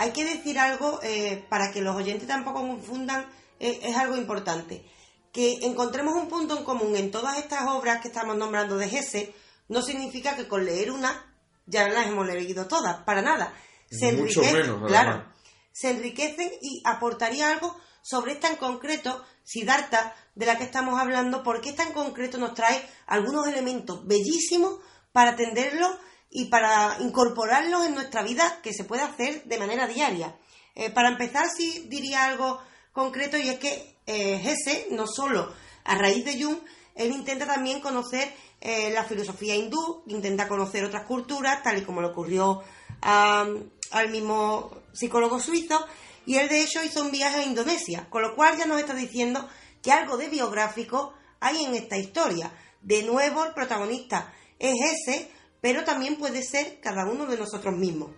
[0.01, 3.23] Hay que decir algo eh, para que los oyentes tampoco confundan,
[3.59, 4.83] eh, es algo importante.
[5.31, 9.31] Que encontremos un punto en común en todas estas obras que estamos nombrando de Hesse
[9.67, 11.31] no significa que con leer una
[11.67, 13.53] ya las hemos leído todas, para nada.
[13.91, 15.23] Se Mucho menos, claro.
[15.71, 21.43] Se enriquecen y aportaría algo sobre esta en concreto, Siddhartha, de la que estamos hablando,
[21.43, 24.79] porque esta en concreto nos trae algunos elementos bellísimos
[25.11, 25.91] para atenderlos
[26.31, 30.35] y para incorporarlos en nuestra vida que se puede hacer de manera diaria.
[30.75, 32.59] Eh, para empezar, sí diría algo
[32.93, 35.53] concreto y es que eh, no solo
[35.83, 36.57] a raíz de Jung,
[36.95, 42.01] él intenta también conocer eh, la filosofía hindú, intenta conocer otras culturas, tal y como
[42.01, 42.63] le ocurrió
[43.01, 45.85] al mismo psicólogo suizo,
[46.25, 48.93] y él de hecho hizo un viaje a Indonesia, con lo cual ya nos está
[48.93, 49.47] diciendo
[49.81, 52.51] que algo de biográfico hay en esta historia.
[52.81, 54.75] De nuevo, el protagonista es
[55.07, 55.31] ese,
[55.61, 58.11] pero también puede ser cada uno de nosotros mismos.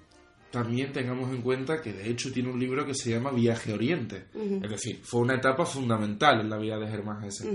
[0.50, 4.28] También tengamos en cuenta que de hecho tiene un libro que se llama Viaje Oriente.
[4.34, 7.46] Es decir, fue una etapa fundamental en la vida de Germán Hesse.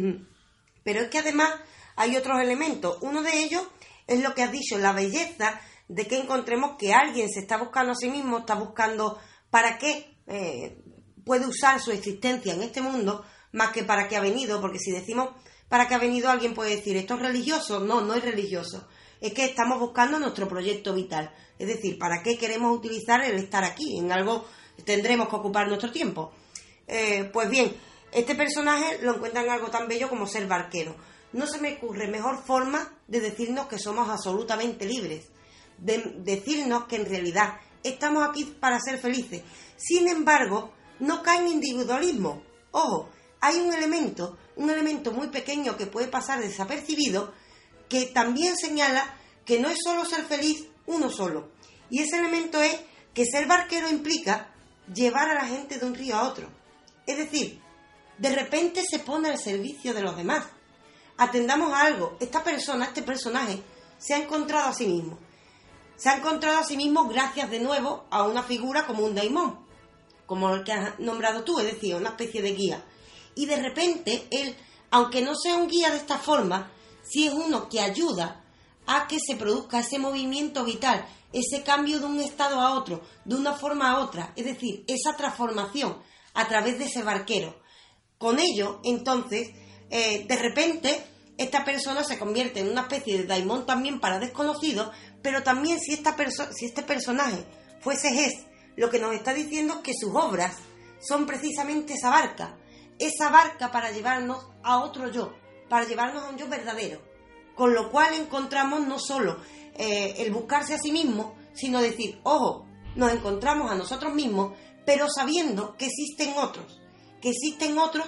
[0.83, 1.51] Pero es que además
[1.97, 2.99] hay otros elementos.
[3.01, 3.63] Uno de ellos
[4.07, 7.93] es lo que has dicho, la belleza de que encontremos que alguien se está buscando
[7.93, 9.19] a sí mismo, está buscando
[9.49, 10.83] para qué eh,
[11.25, 14.91] puede usar su existencia en este mundo más que para qué ha venido, porque si
[14.91, 15.31] decimos
[15.69, 17.81] para qué ha venido, alguien puede decir, ¿esto es religioso?
[17.81, 18.89] No, no es religioso
[19.21, 21.33] es que estamos buscando nuestro proyecto vital.
[21.59, 23.99] Es decir, ¿para qué queremos utilizar el estar aquí?
[23.99, 24.45] En algo
[24.85, 26.33] tendremos que ocupar nuestro tiempo.
[26.87, 27.75] Eh, pues bien,
[28.13, 30.95] este personaje lo encuentra en algo tan bello como ser barquero.
[31.33, 35.27] No se me ocurre mejor forma de decirnos que somos absolutamente libres,
[35.77, 39.43] de decirnos que en realidad estamos aquí para ser felices.
[39.77, 42.43] Sin embargo, no cae en individualismo.
[42.71, 43.11] Ojo,
[43.41, 47.33] hay un elemento, un elemento muy pequeño que puede pasar desapercibido,
[47.89, 49.15] que también señala
[49.45, 51.49] que no es solo ser feliz uno solo.
[51.91, 52.77] Y ese elemento es
[53.15, 54.51] que ser barquero implica
[54.93, 56.49] llevar a la gente de un río a otro.
[57.07, 57.61] Es decir,
[58.19, 60.47] de repente se pone al servicio de los demás.
[61.17, 62.17] Atendamos a algo.
[62.21, 63.63] Esta persona, este personaje,
[63.99, 65.19] se ha encontrado a sí mismo.
[65.97, 69.59] Se ha encontrado a sí mismo gracias de nuevo a una figura como un daimón,
[70.27, 72.85] como el que has nombrado tú, es decir, una especie de guía.
[73.35, 74.55] Y de repente él,
[74.91, 76.71] aunque no sea un guía de esta forma,
[77.09, 78.45] si es uno que ayuda
[78.87, 83.35] a que se produzca ese movimiento vital, ese cambio de un estado a otro, de
[83.35, 85.99] una forma a otra, es decir, esa transformación
[86.35, 87.61] a través de ese barquero.
[88.17, 89.51] Con ello, entonces,
[89.91, 91.05] eh, de repente,
[91.37, 94.91] esta persona se convierte en una especie de daimon también para desconocidos,
[95.23, 96.17] pero también si, esta
[96.53, 97.45] si este personaje
[97.81, 98.47] fuese Ges,
[98.77, 100.57] lo que nos está diciendo es que sus obras
[101.01, 102.57] son precisamente esa barca,
[102.99, 105.33] esa barca para llevarnos a otro yo,
[105.69, 107.01] para llevarnos a un yo verdadero.
[107.55, 109.39] Con lo cual encontramos no solo
[109.75, 114.53] eh, el buscarse a sí mismo, sino decir, ojo, nos encontramos a nosotros mismos,
[114.85, 116.81] pero sabiendo que existen otros,
[117.21, 118.07] que existen otros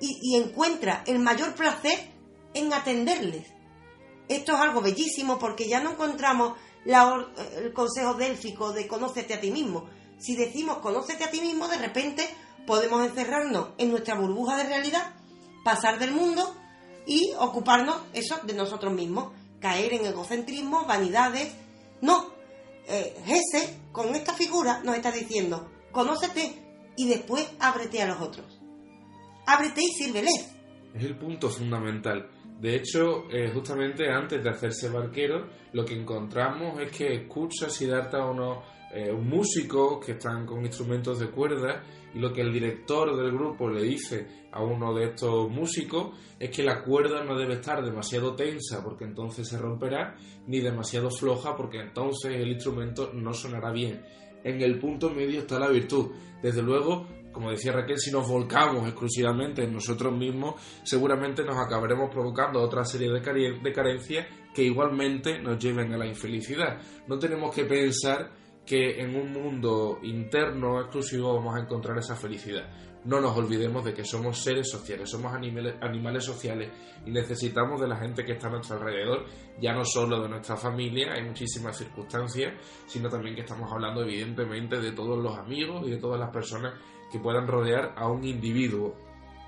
[0.00, 2.10] y, encuentra el mayor placer
[2.52, 3.46] en atenderles.
[4.28, 9.50] Esto es algo bellísimo porque ya no encontramos el consejo délfico de conócete a ti
[9.50, 9.88] mismo.
[10.18, 12.28] Si decimos conócete a ti mismo, de repente
[12.66, 15.14] podemos encerrarnos en nuestra burbuja de realidad,
[15.64, 16.54] pasar del mundo
[17.06, 21.52] y ocuparnos eso de nosotros mismos, caer en egocentrismo, vanidades.
[22.00, 22.32] No,
[22.86, 26.62] eh, ese con esta figura nos está diciendo, conócete
[26.96, 28.60] y después ábrete a los otros.
[29.46, 30.54] Ábrete y sírveles.
[30.94, 32.30] Es el punto fundamental.
[32.60, 38.24] De hecho, eh, justamente antes de hacerse barquero, lo que encontramos es que escucha Siddhartha
[38.24, 38.58] unos
[38.94, 41.82] eh, músicos que están con instrumentos de cuerda
[42.14, 46.50] y lo que el director del grupo le dice a uno de estos músicos es
[46.50, 50.16] que la cuerda no debe estar demasiado tensa porque entonces se romperá,
[50.46, 54.00] ni demasiado floja porque entonces el instrumento no sonará bien.
[54.44, 56.12] En el punto medio está la virtud.
[56.40, 62.10] Desde luego, como decía Raquel, si nos volcamos exclusivamente en nosotros mismos, seguramente nos acabaremos
[62.10, 66.78] provocando otra serie de, carencias que igualmente nos lleven a la infelicidad.
[67.08, 72.68] No tenemos que pensar que en un mundo interno exclusivo vamos a encontrar esa felicidad.
[73.04, 76.72] No nos olvidemos de que somos seres sociales, somos animales, animales sociales
[77.04, 79.26] y necesitamos de la gente que está a nuestro alrededor,
[79.60, 82.54] ya no solo de nuestra familia, hay muchísimas circunstancias,
[82.86, 86.80] sino también que estamos hablando evidentemente de todos los amigos y de todas las personas
[87.12, 88.96] que puedan rodear a un individuo.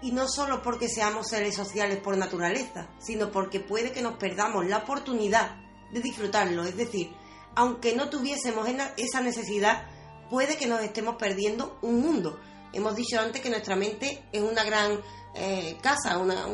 [0.03, 4.67] Y no solo porque seamos seres sociales por naturaleza, sino porque puede que nos perdamos
[4.67, 5.57] la oportunidad
[5.91, 7.11] de disfrutarlo, es decir,
[7.57, 9.87] aunque no tuviésemos esa necesidad,
[10.31, 12.39] puede que nos estemos perdiendo un mundo.
[12.73, 15.01] Hemos dicho antes que nuestra mente es una gran
[15.35, 16.47] eh, casa, una,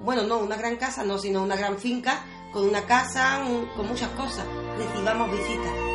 [0.00, 3.40] bueno, no, una gran casa, no, sino una gran finca con una casa,
[3.76, 4.44] con muchas cosas.
[4.76, 5.91] Recibamos visitas.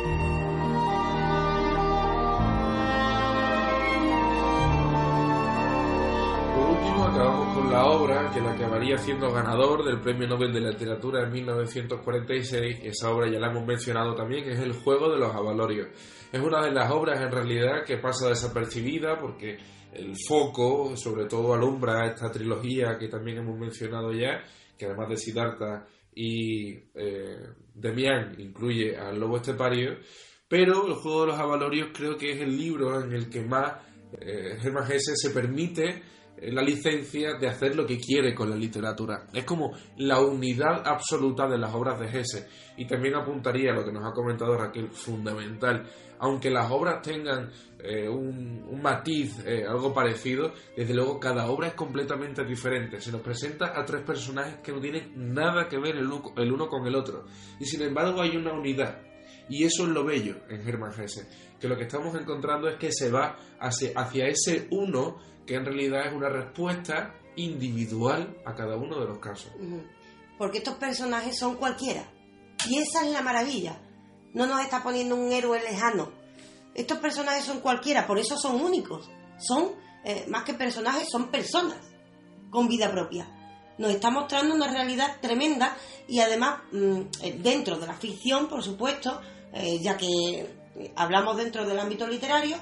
[8.32, 12.80] Que la acabaría siendo ganador del Premio Nobel de Literatura en 1946.
[12.82, 15.88] Esa obra ya la hemos mencionado también, es El juego de los avalorios.
[16.32, 19.56] Es una de las obras en realidad que pasa desapercibida porque
[19.92, 24.42] el foco sobre todo alumbra esta trilogía que también hemos mencionado ya,
[24.76, 29.96] que además de Siddhartha y eh, Demián incluye al Lobo Estepario,
[30.48, 33.74] pero El juego de los avalorios creo que es el libro en el que más
[34.20, 36.02] eh, Germán se permite
[36.42, 39.26] la licencia de hacer lo que quiere con la literatura.
[39.32, 42.46] Es como la unidad absoluta de las obras de Hesse.
[42.76, 45.84] Y también apuntaría a lo que nos ha comentado Raquel, fundamental.
[46.20, 51.74] Aunque las obras tengan eh, un, matiz, eh, algo parecido, desde luego cada obra es
[51.74, 53.00] completamente diferente.
[53.00, 56.68] Se nos presenta a tres personajes que no tienen nada que ver el el uno
[56.68, 57.24] con el otro.
[57.60, 59.02] Y sin embargo hay una unidad.
[59.48, 61.26] Y eso es lo bello en Germán Hesse,
[61.58, 65.18] que lo que estamos encontrando es que se va hacia, hacia ese uno
[65.48, 69.50] que en realidad es una respuesta individual a cada uno de los casos.
[70.36, 72.04] Porque estos personajes son cualquiera.
[72.68, 73.80] Y esa es la maravilla.
[74.34, 76.10] No nos está poniendo un héroe lejano.
[76.74, 79.08] Estos personajes son cualquiera, por eso son únicos.
[79.38, 79.70] Son,
[80.04, 81.78] eh, más que personajes, son personas
[82.50, 83.26] con vida propia.
[83.78, 85.74] Nos está mostrando una realidad tremenda
[86.06, 89.22] y además mm, eh, dentro de la ficción, por supuesto,
[89.54, 90.46] eh, ya que
[90.94, 92.58] hablamos dentro del ámbito literario,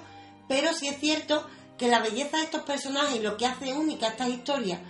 [0.49, 1.45] pero sí es cierto
[1.77, 4.81] que la belleza de estos personajes y lo que hace única estas historias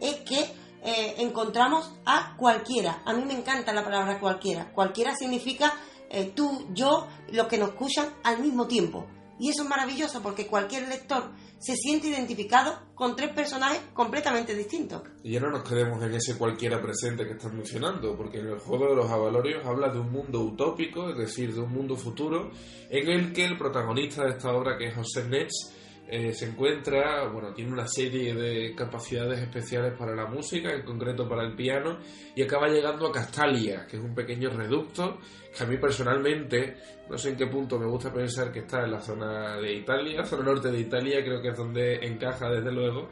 [0.00, 0.40] es que
[0.82, 3.02] eh, encontramos a cualquiera.
[3.06, 4.70] A mí me encanta la palabra cualquiera.
[4.72, 5.72] Cualquiera significa
[6.10, 9.06] eh, tú, yo, los que nos escuchan al mismo tiempo.
[9.38, 15.02] Y eso es maravilloso porque cualquier lector se siente identificado con tres personajes completamente distintos.
[15.24, 18.90] Y no nos quedemos en ese cualquiera presente que estás mencionando, porque en el juego
[18.90, 22.50] de los avalorios habla de un mundo utópico, es decir, de un mundo futuro,
[22.90, 25.72] en el que el protagonista de esta obra, que es José Netz,
[26.06, 31.26] eh, se encuentra, bueno, tiene una serie de capacidades especiales para la música, en concreto
[31.26, 31.98] para el piano,
[32.36, 35.18] y acaba llegando a Castalia, que es un pequeño reducto,
[35.56, 36.76] que a mí personalmente,
[37.08, 40.24] no sé en qué punto me gusta pensar que está en la zona de Italia,
[40.26, 43.08] zona norte de Italia, creo que es donde encaja desde luego,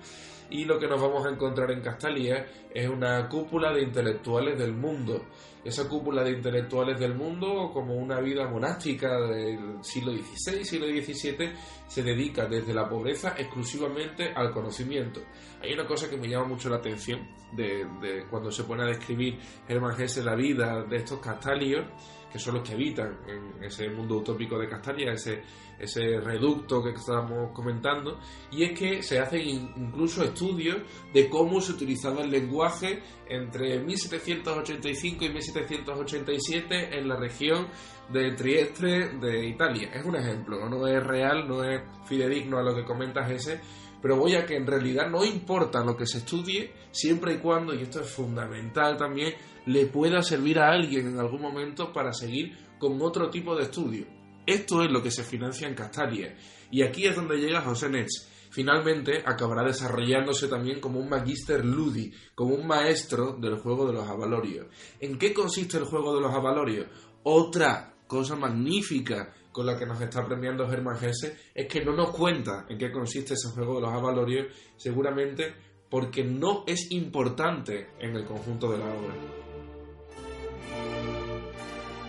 [0.52, 4.74] y lo que nos vamos a encontrar en Castalia es una cúpula de intelectuales del
[4.74, 5.24] mundo.
[5.64, 11.52] Esa cúpula de intelectuales del mundo, como una vida monástica del siglo XVI, siglo XVII,
[11.86, 15.22] se dedica desde la pobreza exclusivamente al conocimiento.
[15.62, 19.38] Hay una cosa que me llama mucho la atención de, cuando se pone a describir
[19.66, 21.86] Hermann Hesse la vida de estos castalios,
[22.32, 25.42] que son los que habitan en ese mundo utópico de Castalia, ese,
[25.78, 28.18] ese reducto que estamos comentando,
[28.50, 29.42] y es que se hacen
[29.76, 30.78] incluso estudios
[31.12, 37.66] de cómo se utilizaba el lenguaje entre 1785 y 1787 en la región
[38.08, 39.90] de Trieste de Italia.
[39.92, 43.60] Es un ejemplo, no es real, no es fidedigno a lo que comentas ese,
[44.02, 47.72] pero voy a que en realidad no importa lo que se estudie, siempre y cuando,
[47.72, 49.34] y esto es fundamental también,
[49.66, 54.06] le pueda servir a alguien en algún momento para seguir con otro tipo de estudio.
[54.44, 56.36] Esto es lo que se financia en Castalia.
[56.72, 58.28] Y aquí es donde llega José Netz.
[58.50, 64.08] Finalmente acabará desarrollándose también como un magister ludi, como un maestro del juego de los
[64.08, 64.66] avalorios.
[65.00, 66.88] ¿En qué consiste el juego de los avalorios?
[67.22, 72.10] Otra cosa magnífica con la que nos está premiando Germán Hesse es que no nos
[72.10, 74.46] cuenta en qué consiste ese juego de los avalorios,
[74.76, 75.54] seguramente
[75.88, 79.14] porque no es importante en el conjunto de la obra.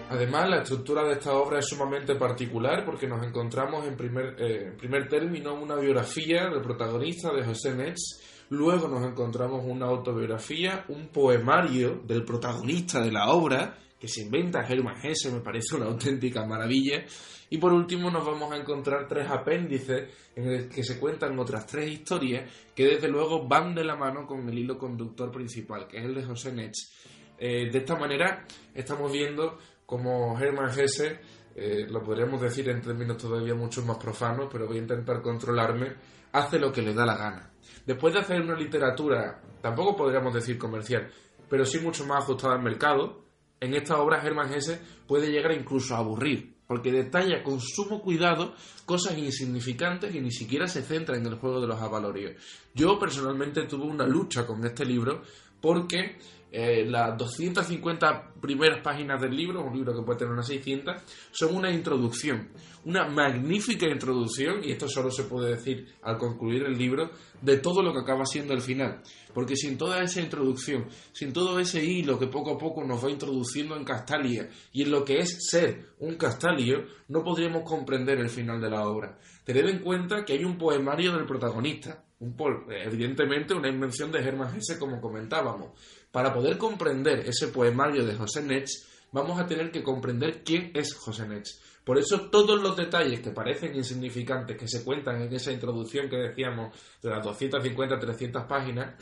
[0.09, 4.67] Además, la estructura de esta obra es sumamente particular porque nos encontramos en primer, eh,
[4.67, 10.85] en primer término una biografía del protagonista de José Metz, luego nos encontramos una autobiografía,
[10.89, 15.85] un poemario del protagonista de la obra, que se inventa Germán Hesse, me parece una
[15.89, 17.05] auténtica maravilla,
[17.49, 21.65] y por último nos vamos a encontrar tres apéndices en el que se cuentan otras
[21.65, 25.99] tres historias que desde luego van de la mano con el hilo conductor principal, que
[25.99, 26.91] es el de José Netz.
[27.37, 28.45] Eh, de esta manera
[28.75, 31.21] estamos viendo como Hermann Hesse
[31.55, 35.93] eh, lo podríamos decir en términos todavía mucho más profanos, pero voy a intentar controlarme,
[36.33, 37.53] hace lo que le da la gana.
[37.85, 41.09] Después de hacer una literatura, tampoco podríamos decir comercial,
[41.47, 43.23] pero sí mucho más ajustada al mercado,
[43.63, 48.53] en esta obra Hermann Hesse puede llegar incluso a aburrir, porque detalla con sumo cuidado
[48.85, 52.33] cosas insignificantes y ni siquiera se centra en el juego de los avalorios.
[52.73, 55.21] Yo personalmente tuve una lucha con este libro
[55.61, 56.17] porque
[56.55, 61.01] eh, las 250 primeras páginas del libro, un libro que puede tener unas 600,
[61.31, 62.49] son una introducción,
[62.85, 67.09] una magnífica introducción, y esto solo se puede decir al concluir el libro,
[67.41, 69.01] de todo lo que acaba siendo el final.
[69.33, 73.09] Porque sin toda esa introducción, sin todo ese hilo que poco a poco nos va
[73.09, 78.29] introduciendo en Castalia y en lo que es ser un Castalio, no podríamos comprender el
[78.29, 79.17] final de la obra.
[79.43, 82.35] Tened en cuenta que hay un poemario del protagonista, un
[82.69, 85.71] evidentemente una invención de Hermann Hesse como comentábamos,
[86.13, 90.93] para poder comprender ese poemario de José Netz, vamos a tener que comprender quién es
[90.93, 91.59] José Netz.
[91.83, 96.17] Por eso todos los detalles que parecen insignificantes que se cuentan en esa introducción que
[96.17, 98.93] decíamos de las 250, 300 páginas,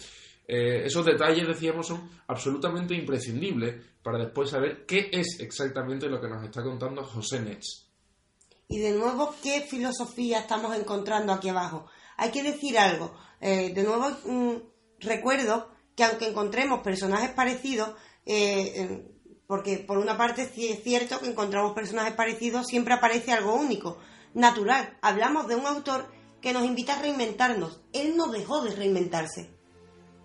[0.48, 6.30] eh, esos detalles, decíamos, son absolutamente imprescindibles para después saber qué es exactamente lo que
[6.30, 7.90] nos está contando José Netz.
[8.70, 11.88] Y de nuevo, ¿qué filosofía estamos encontrando aquí abajo?
[12.16, 13.14] Hay que decir algo.
[13.42, 14.56] Eh, de nuevo, mm,
[15.02, 17.92] recuerdo que aunque encontremos personajes parecidos,
[18.26, 19.06] eh,
[19.48, 23.98] porque por una parte es cierto que encontramos personajes parecidos, siempre aparece algo único,
[24.34, 24.98] natural.
[25.02, 26.10] Hablamos de un autor
[26.42, 27.82] que nos invita a reinventarnos.
[27.94, 29.50] Él no dejó de reinventarse.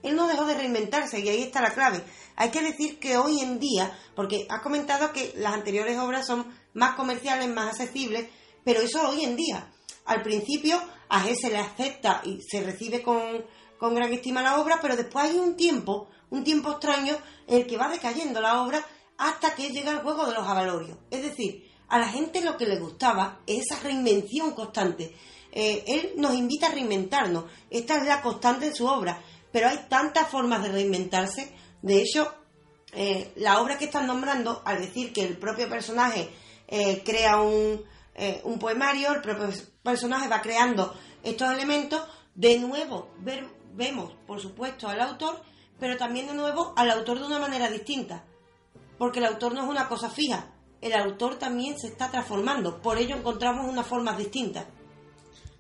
[0.03, 2.03] Él no dejó de reinventarse y ahí está la clave.
[2.37, 6.47] Hay que decir que hoy en día, porque has comentado que las anteriores obras son
[6.75, 8.29] más comerciales, más accesibles,
[8.65, 9.73] pero eso hoy en día.
[10.05, 13.45] Al principio a G se le acepta y se recibe con,
[13.79, 17.17] con gran estima la obra, pero después hay un tiempo, un tiempo extraño,
[17.47, 18.85] en el que va decayendo la obra
[19.19, 20.99] hasta que llega el juego de los avalorios.
[21.11, 25.15] Es decir, a la gente lo que le gustaba es esa reinvención constante.
[25.53, 27.45] Eh, él nos invita a reinventarnos.
[27.71, 29.23] Esta es la constante en su obra.
[29.53, 31.53] Pero hay tantas formas de reinventarse.
[31.83, 32.35] De hecho,
[32.93, 36.29] eh, la obra que están nombrando, al decir que el propio personaje
[36.69, 37.83] eh, crea un,
[38.45, 39.49] un poemario, el propio
[39.83, 42.03] personaje va creando estos elementos,
[42.35, 43.47] de nuevo ver,
[43.77, 45.41] vemos, por supuesto, al autor,
[45.79, 48.25] pero también de nuevo al autor de una manera distinta.
[48.99, 52.99] Porque el autor no es una cosa fija, el autor también se está transformando, por
[52.99, 54.67] ello encontramos unas formas distintas.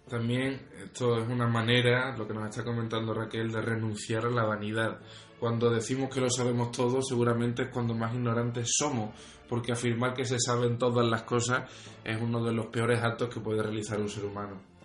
[0.09, 4.45] También esto es una manera, lo que nos está comentando Raquel, de renunciar a la
[4.45, 5.01] vanidad.
[5.41, 9.11] Cuando decimos que lo sabemos todo, seguramente es cuando más ignorantes somos,
[9.49, 11.71] porque afirmar que se saben todas las cosas
[12.05, 14.76] es uno de los peores actos que puede realizar un ser humano.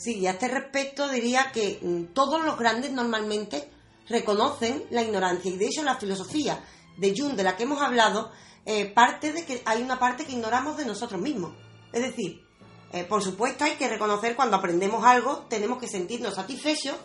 [0.00, 3.70] Sí, y a este respecto diría que mm, todos los grandes normalmente
[4.08, 6.64] reconocen la ignorancia y de hecho la filosofía
[6.96, 8.32] de Jung de la que hemos hablado
[8.64, 11.52] eh, parte de que hay una parte que ignoramos de nosotros mismos.
[11.92, 12.40] Es decir,
[12.92, 16.96] eh, por supuesto hay que reconocer cuando aprendemos algo, tenemos que sentirnos satisfechos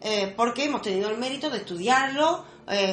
[0.00, 2.46] eh, porque hemos tenido el mérito de estudiarlo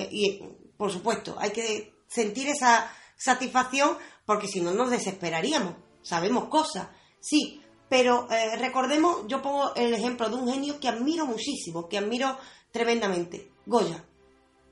[0.09, 0.41] y
[0.76, 3.95] por supuesto hay que sentir esa satisfacción
[4.26, 5.76] porque si no nos desesperaríamos.
[6.01, 6.88] Sabemos cosas,
[7.20, 7.62] sí,
[7.92, 12.38] pero eh, recordemos, yo pongo el ejemplo de un genio que admiro muchísimo, que admiro
[12.72, 14.06] tremendamente, Goya.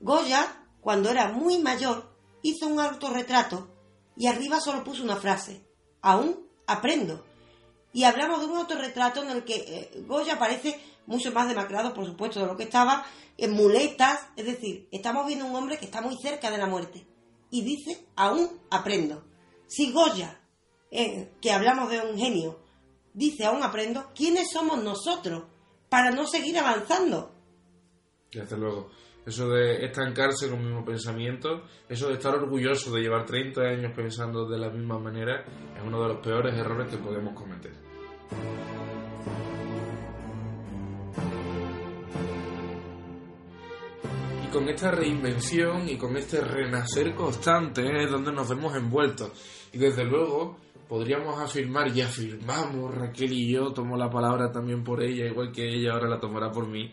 [0.00, 3.68] Goya, cuando era muy mayor, hizo un autorretrato
[4.16, 5.62] y arriba solo puso una frase,
[6.00, 7.22] aún aprendo.
[7.92, 12.06] Y hablamos de un autorretrato en el que eh, Goya parece mucho más demacrado, por
[12.06, 13.04] supuesto, de lo que estaba,
[13.36, 17.06] en muletas, es decir, estamos viendo un hombre que está muy cerca de la muerte.
[17.50, 19.26] Y dice, aún aprendo.
[19.66, 20.40] Si Goya,
[20.90, 22.69] eh, que hablamos de un genio,
[23.12, 25.44] dice, aún aprendo, quiénes somos nosotros
[25.88, 27.34] para no seguir avanzando.
[28.32, 28.90] Desde luego.
[29.26, 33.92] Eso de estancarse con el mismo pensamiento, eso de estar orgulloso de llevar 30 años
[33.94, 35.44] pensando de la misma manera,
[35.76, 37.72] es uno de los peores errores que podemos cometer.
[44.42, 49.32] Y con esta reinvención y con este renacer constante es donde nos vemos envueltos.
[49.72, 50.56] Y desde luego,
[50.90, 55.72] podríamos afirmar y afirmamos, Raquel y yo, tomo la palabra también por ella, igual que
[55.72, 56.90] ella ahora la tomará por mí,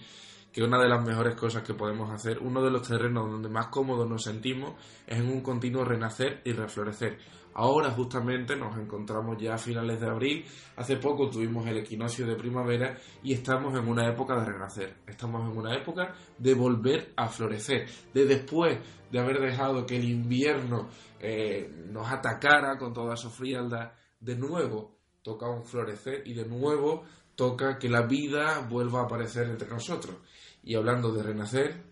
[0.54, 3.70] que una de las mejores cosas que podemos hacer, uno de los terrenos donde más
[3.70, 4.76] cómodos nos sentimos,
[5.08, 7.18] es en un continuo renacer y reflorecer.
[7.58, 10.46] Ahora justamente nos encontramos ya a finales de abril,
[10.76, 15.42] hace poco tuvimos el equinoccio de primavera y estamos en una época de renacer, estamos
[15.42, 18.78] en una época de volver a florecer, de después
[19.12, 20.88] de haber dejado que el invierno
[21.20, 27.06] eh, nos atacara con toda su frialdad, de nuevo toca un florecer y de nuevo
[27.34, 30.16] toca que la vida vuelva a aparecer entre nosotros.
[30.64, 31.84] Y hablando de renacer...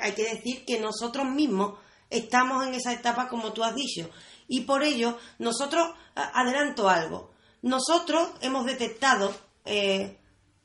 [0.00, 1.78] Hay que decir que nosotros mismos
[2.10, 4.10] estamos en esa etapa como tú has dicho
[4.52, 7.30] Y por ello, nosotros, adelanto algo,
[7.62, 9.32] nosotros hemos detectado
[9.64, 10.18] eh,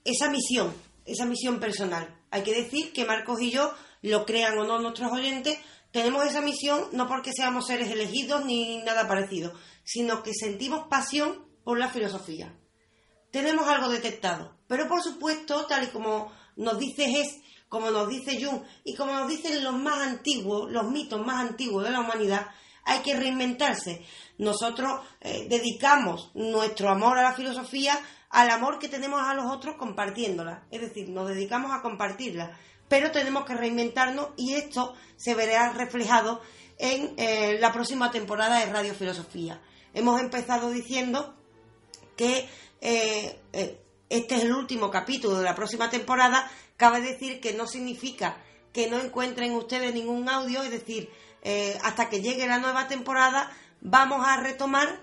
[0.04, 0.74] esa misión,
[1.06, 2.20] esa misión personal.
[2.32, 3.72] Hay que decir que Marcos y yo,
[4.02, 5.60] lo crean o no nuestros oyentes,
[5.92, 11.46] tenemos esa misión no porque seamos seres elegidos ni nada parecido, sino que sentimos pasión
[11.64, 12.58] por la filosofía.
[13.30, 18.44] Tenemos algo detectado, pero por supuesto, tal y como nos dice Hess, como nos dice
[18.44, 22.48] Jung y como nos dicen los más antiguos, los mitos más antiguos de la humanidad,
[22.86, 24.06] hay que reinventarse.
[24.38, 29.76] Nosotros eh, dedicamos nuestro amor a la filosofía al amor que tenemos a los otros
[29.78, 30.66] compartiéndola.
[30.72, 32.58] Es decir, nos dedicamos a compartirla.
[32.88, 36.42] Pero tenemos que reinventarnos y esto se verá reflejado
[36.78, 39.62] en eh, la próxima temporada de Radio Filosofía.
[39.94, 41.36] Hemos empezado diciendo
[42.16, 42.48] que
[42.82, 43.40] eh,
[44.10, 46.50] este es el último capítulo de la próxima temporada.
[46.78, 48.38] Cabe decir que no significa
[48.72, 51.10] que no encuentren ustedes ningún audio, es decir,
[51.48, 55.00] eh, hasta que llegue la nueva temporada, vamos a retomar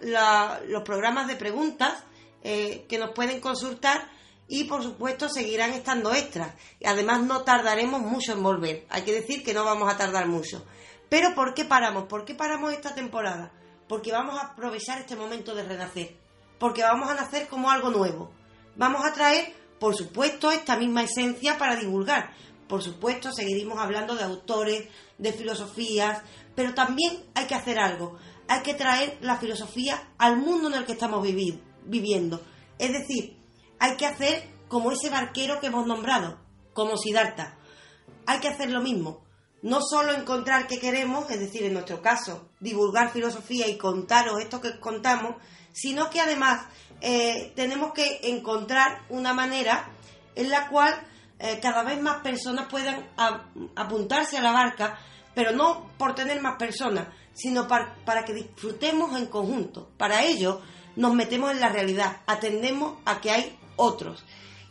[0.66, 1.94] los programas de preguntas
[2.42, 4.10] eh, que nos pueden consultar
[4.48, 6.52] y por supuesto seguirán estando extras.
[6.84, 8.86] Además no tardaremos mucho en volver.
[8.90, 10.66] Hay que decir que no vamos a tardar mucho.
[11.08, 12.06] Pero ¿por qué paramos?
[12.08, 13.52] ¿Por qué paramos esta temporada?
[13.86, 16.16] Porque vamos a aprovechar este momento de renacer.
[16.58, 18.32] Porque vamos a nacer como algo nuevo.
[18.74, 22.34] Vamos a traer, por supuesto, esta misma esencia para divulgar.
[22.68, 24.88] Por supuesto, seguiremos hablando de autores,
[25.18, 26.22] de filosofías,
[26.54, 28.18] pero también hay que hacer algo.
[28.48, 31.26] Hay que traer la filosofía al mundo en el que estamos
[31.84, 32.42] viviendo.
[32.78, 33.36] Es decir,
[33.78, 36.38] hay que hacer como ese barquero que hemos nombrado,
[36.72, 37.58] como Siddhartha.
[38.26, 39.22] Hay que hacer lo mismo.
[39.62, 44.60] No solo encontrar qué queremos, es decir, en nuestro caso, divulgar filosofía y contaros esto
[44.60, 45.36] que contamos,
[45.72, 46.66] sino que además
[47.00, 49.90] eh, tenemos que encontrar una manera
[50.34, 50.94] en la cual
[51.42, 53.04] eh, cada vez más personas puedan
[53.74, 54.96] apuntarse a la barca,
[55.34, 59.90] pero no por tener más personas, sino para, que disfrutemos en conjunto.
[59.96, 60.60] Para ello
[60.94, 64.24] nos metemos en la realidad, atendemos a que hay otros.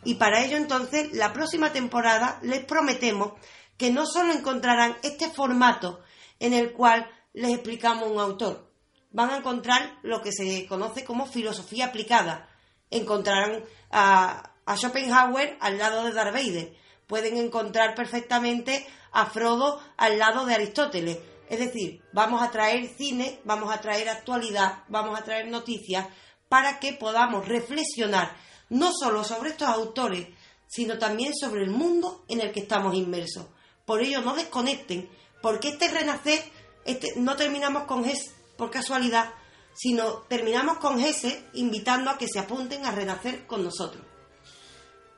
[0.04, 3.32] Y para ello entonces la próxima temporada les prometemos
[3.76, 6.00] que no solo encontrarán este formato
[6.40, 8.72] en el cual les explicamos un autor,
[9.10, 12.48] van a encontrar lo que se conoce como filosofía aplicada.
[12.90, 16.74] Encontrarán a, a Schopenhauer al lado de Darth Vader.
[17.06, 21.18] Pueden encontrar perfectamente a Frodo al lado de Aristóteles.
[21.48, 26.06] Es decir, vamos a traer cine, vamos a traer actualidad, vamos a traer noticias
[26.48, 28.34] para que podamos reflexionar
[28.70, 30.28] no solo sobre estos autores,
[30.66, 33.46] sino también sobre el mundo en el que estamos inmersos.
[33.84, 35.10] Por ello, no desconecten,
[35.42, 36.42] porque este renacer,
[36.86, 39.34] este, no terminamos con es por casualidad,
[39.74, 44.02] sino terminamos con ese invitando a que se apunten a renacer con nosotros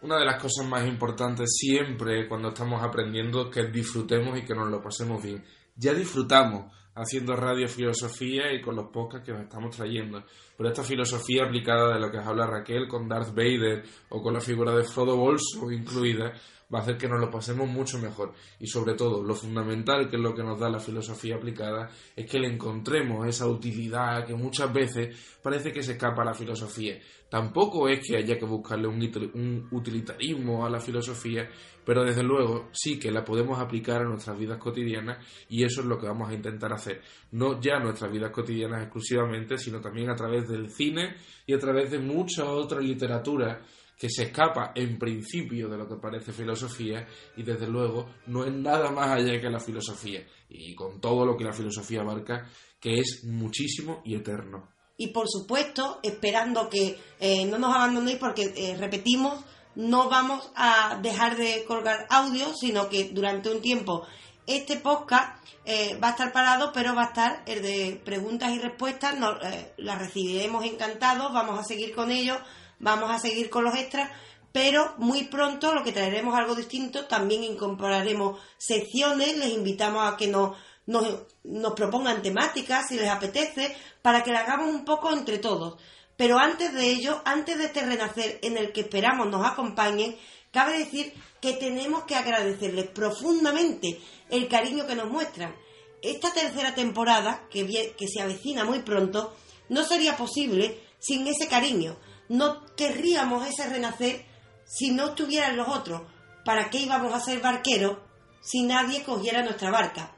[0.05, 4.69] una de las cosas más importantes siempre cuando estamos aprendiendo que disfrutemos y que nos
[4.69, 5.43] lo pasemos bien.
[5.77, 10.23] Ya disfrutamos haciendo radio filosofía y con los podcasts que nos estamos trayendo,
[10.59, 14.41] pero esta filosofía aplicada de lo que habla Raquel con Darth Vader o con la
[14.41, 16.35] figura de Frodo Bolso incluida,
[16.75, 18.33] va a hacer que nos lo pasemos mucho mejor.
[18.59, 22.29] Y sobre todo, lo fundamental, que es lo que nos da la filosofía aplicada, es
[22.29, 26.99] que le encontremos esa utilidad que muchas veces parece que se escapa a la filosofía.
[27.29, 31.49] Tampoco es que haya que buscarle un utilitarismo a la filosofía,
[31.85, 35.19] pero desde luego sí que la podemos aplicar a nuestras vidas cotidianas
[35.49, 37.03] y eso es lo que vamos a intentar hacer.
[37.33, 41.17] No ya nuestras vidas cotidianas exclusivamente, sino también a través del cine
[41.47, 43.61] y a través de mucha otra literatura
[43.99, 48.53] que se escapa en principio de lo que parece filosofía y desde luego no es
[48.53, 50.27] nada más allá que la filosofía.
[50.49, 52.49] Y con todo lo que la filosofía abarca
[52.81, 54.69] que es muchísimo y eterno.
[54.97, 59.43] Y por supuesto, esperando que eh, no nos abandonéis porque eh, repetimos,
[59.75, 64.07] no vamos a dejar de colgar audio, sino que durante un tiempo
[64.47, 68.59] este podcast eh, va a estar parado, pero va a estar el de preguntas y
[68.59, 69.37] respuestas, nos,
[69.79, 72.37] las recibiremos encantados, vamos a seguir con ello
[72.79, 74.11] vamos a seguir con los extras,
[74.55, 80.29] pero muy pronto lo que traeremos algo distinto, también incorporaremos secciones, les invitamos a que
[80.29, 80.57] nos,
[80.87, 85.83] nos, propongan temáticas si les apetece, para que la hagamos un poco entre todos.
[86.17, 90.17] Pero antes de ello, antes de este renacer en el que esperamos nos acompañen,
[90.53, 95.53] cabe decir que tenemos que agradecerles profundamente el cariño que nos muestran.
[96.01, 99.35] Esta tercera temporada, que, que se avecina muy pronto,
[99.69, 101.97] no sería posible sin ese cariño
[102.29, 104.25] no querríamos ese renacer
[104.65, 106.03] si no estuvieran los otros.
[106.45, 107.99] ¿Para qué íbamos a ser barqueros
[108.41, 110.15] si nadie cogiera nuestra barca?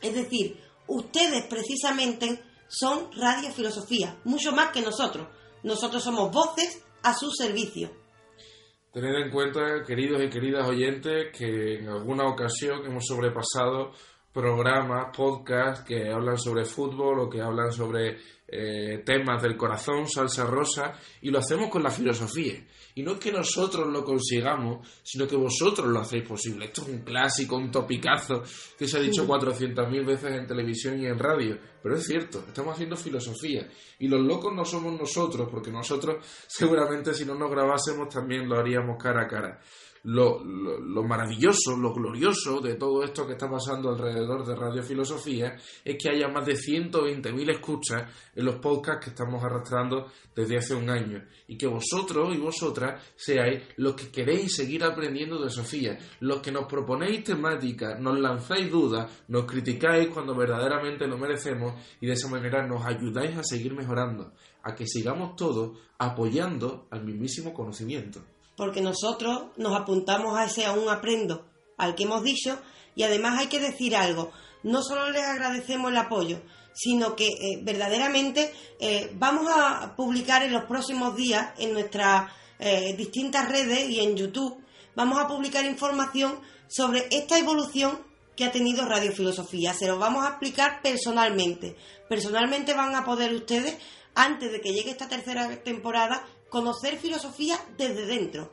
[0.00, 5.28] Es decir, ustedes precisamente son radiofilosofía, mucho más que nosotros.
[5.62, 7.90] Nosotros somos voces a su servicio.
[8.92, 13.92] Tened en cuenta, queridos y queridas oyentes, que en alguna ocasión hemos sobrepasado
[14.32, 18.16] programas, podcasts que hablan sobre fútbol o que hablan sobre
[18.48, 22.62] eh, temas del corazón, salsa rosa, y lo hacemos con la filosofía.
[22.94, 26.66] Y no es que nosotros lo consigamos, sino que vosotros lo hacéis posible.
[26.66, 28.42] Esto es un clásico, un topicazo
[28.78, 31.58] que se ha dicho 400.000 veces en televisión y en radio.
[31.82, 33.66] Pero es cierto, estamos haciendo filosofía.
[33.98, 38.58] Y los locos no somos nosotros, porque nosotros seguramente si no nos grabásemos también lo
[38.58, 39.60] haríamos cara a cara
[40.04, 45.56] lo, lo, maravilloso, lo glorioso de todo esto que está pasando alrededor de Radio Filosofía
[45.84, 50.74] es que haya más de 120.000 escuchas en los podcasts que estamos arrastrando desde hace
[50.74, 51.22] un año.
[51.46, 56.50] Y que vosotros y vosotras seáis los que queréis seguir aprendiendo de Sofía, los que
[56.50, 62.28] nos proponéis temáticas, nos lanzáis dudas, nos criticáis cuando verdaderamente lo merecemos y de esa
[62.28, 64.32] manera nos ayudáis a seguir mejorando,
[64.64, 68.20] a que sigamos todos apoyando al mismísimo conocimiento
[68.56, 71.46] porque nosotros nos apuntamos a ese aún aprendo
[71.76, 72.58] al que hemos dicho
[72.94, 74.30] y además hay que decir algo,
[74.62, 76.40] no solo les agradecemos el apoyo,
[76.74, 82.94] sino que eh, verdaderamente eh, vamos a publicar en los próximos días en nuestras eh,
[82.96, 84.62] distintas redes y en YouTube,
[84.94, 86.38] vamos a publicar información
[86.68, 87.98] sobre esta evolución
[88.36, 89.74] que ha tenido Radio Filosofía.
[89.74, 91.76] Se lo vamos a explicar personalmente.
[92.08, 93.76] Personalmente van a poder ustedes,
[94.14, 98.52] antes de que llegue esta tercera temporada, conocer filosofía desde dentro.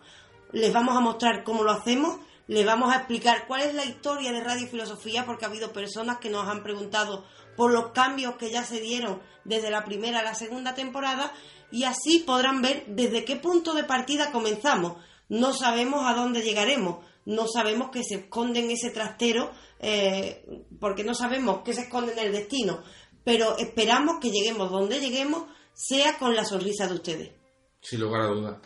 [0.54, 2.18] Les vamos a mostrar cómo lo hacemos,
[2.48, 6.18] les vamos a explicar cuál es la historia de Radio Filosofía, porque ha habido personas
[6.18, 7.26] que nos han preguntado
[7.58, 11.34] por los cambios que ya se dieron desde la primera a la segunda temporada,
[11.72, 14.94] y así podrán ver desde qué punto de partida comenzamos.
[15.28, 20.46] No sabemos a dónde llegaremos, no sabemos qué se esconde en ese trastero, eh,
[20.80, 22.82] porque no sabemos qué se esconde en el destino,
[23.26, 25.44] pero esperamos que lleguemos donde lleguemos,
[25.74, 27.39] sea con la sonrisa de ustedes
[27.82, 28.58] sin lugar a dudas.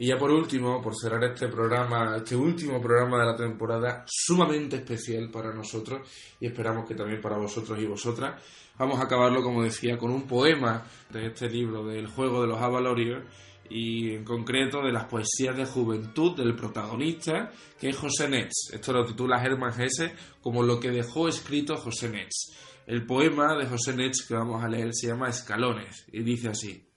[0.00, 4.76] Y ya por último, por cerrar este programa, este último programa de la temporada, sumamente
[4.76, 6.08] especial para nosotros
[6.38, 8.40] y esperamos que también para vosotros y vosotras,
[8.78, 12.60] vamos a acabarlo, como decía, con un poema de este libro del juego de los
[12.60, 13.24] Avalorios
[13.70, 18.72] y en concreto de las poesías de juventud del protagonista, que es José Netz.
[18.72, 22.54] Esto lo titula Hermann Hesse como lo que dejó escrito José Netz.
[22.86, 26.87] El poema de José Netz que vamos a leer se llama Escalones y dice así.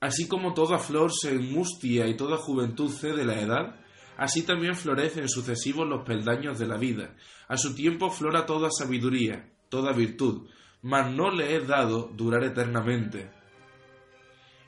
[0.00, 3.80] Así como toda flor se enmustia y toda juventud cede la edad,
[4.16, 7.16] así también florecen sucesivos los peldaños de la vida.
[7.48, 10.48] A su tiempo flora toda sabiduría, toda virtud,
[10.82, 13.30] mas no le es dado durar eternamente.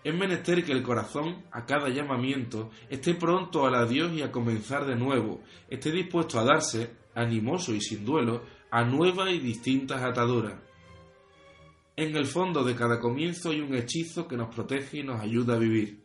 [0.03, 4.87] Es menester que el corazón, a cada llamamiento, esté pronto al adiós y a comenzar
[4.87, 10.70] de nuevo, esté dispuesto a darse, animoso y sin duelo, a nuevas y distintas ataduras.
[12.01, 15.57] En el fondo de cada comienzo hay un hechizo que nos protege y nos ayuda
[15.57, 16.03] a vivir.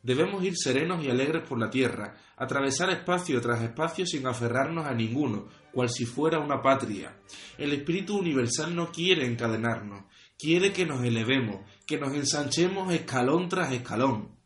[0.00, 4.94] Debemos ir serenos y alegres por la tierra, atravesar espacio tras espacio sin aferrarnos a
[4.94, 7.16] ninguno, cual si fuera una patria.
[7.58, 10.04] El espíritu universal no quiere encadenarnos,
[10.38, 14.36] quiere que nos elevemos, que nos ensanchemos escalón tras escalón.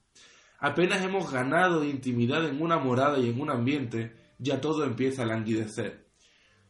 [0.58, 5.26] Apenas hemos ganado intimidad en una morada y en un ambiente, ya todo empieza a
[5.26, 6.07] languidecer.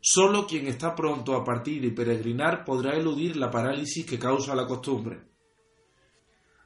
[0.00, 4.66] Solo quien está pronto a partir y peregrinar podrá eludir la parálisis que causa la
[4.66, 5.22] costumbre.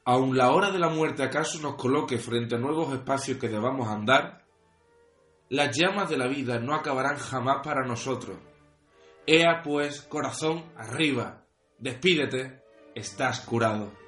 [0.05, 3.89] Aun la hora de la muerte acaso nos coloque frente a nuevos espacios que debamos
[3.89, 4.45] andar,
[5.49, 8.37] las llamas de la vida no acabarán jamás para nosotros.
[9.27, 11.45] Ea pues, corazón, arriba,
[11.79, 12.63] despídete,
[12.95, 14.02] estás curado.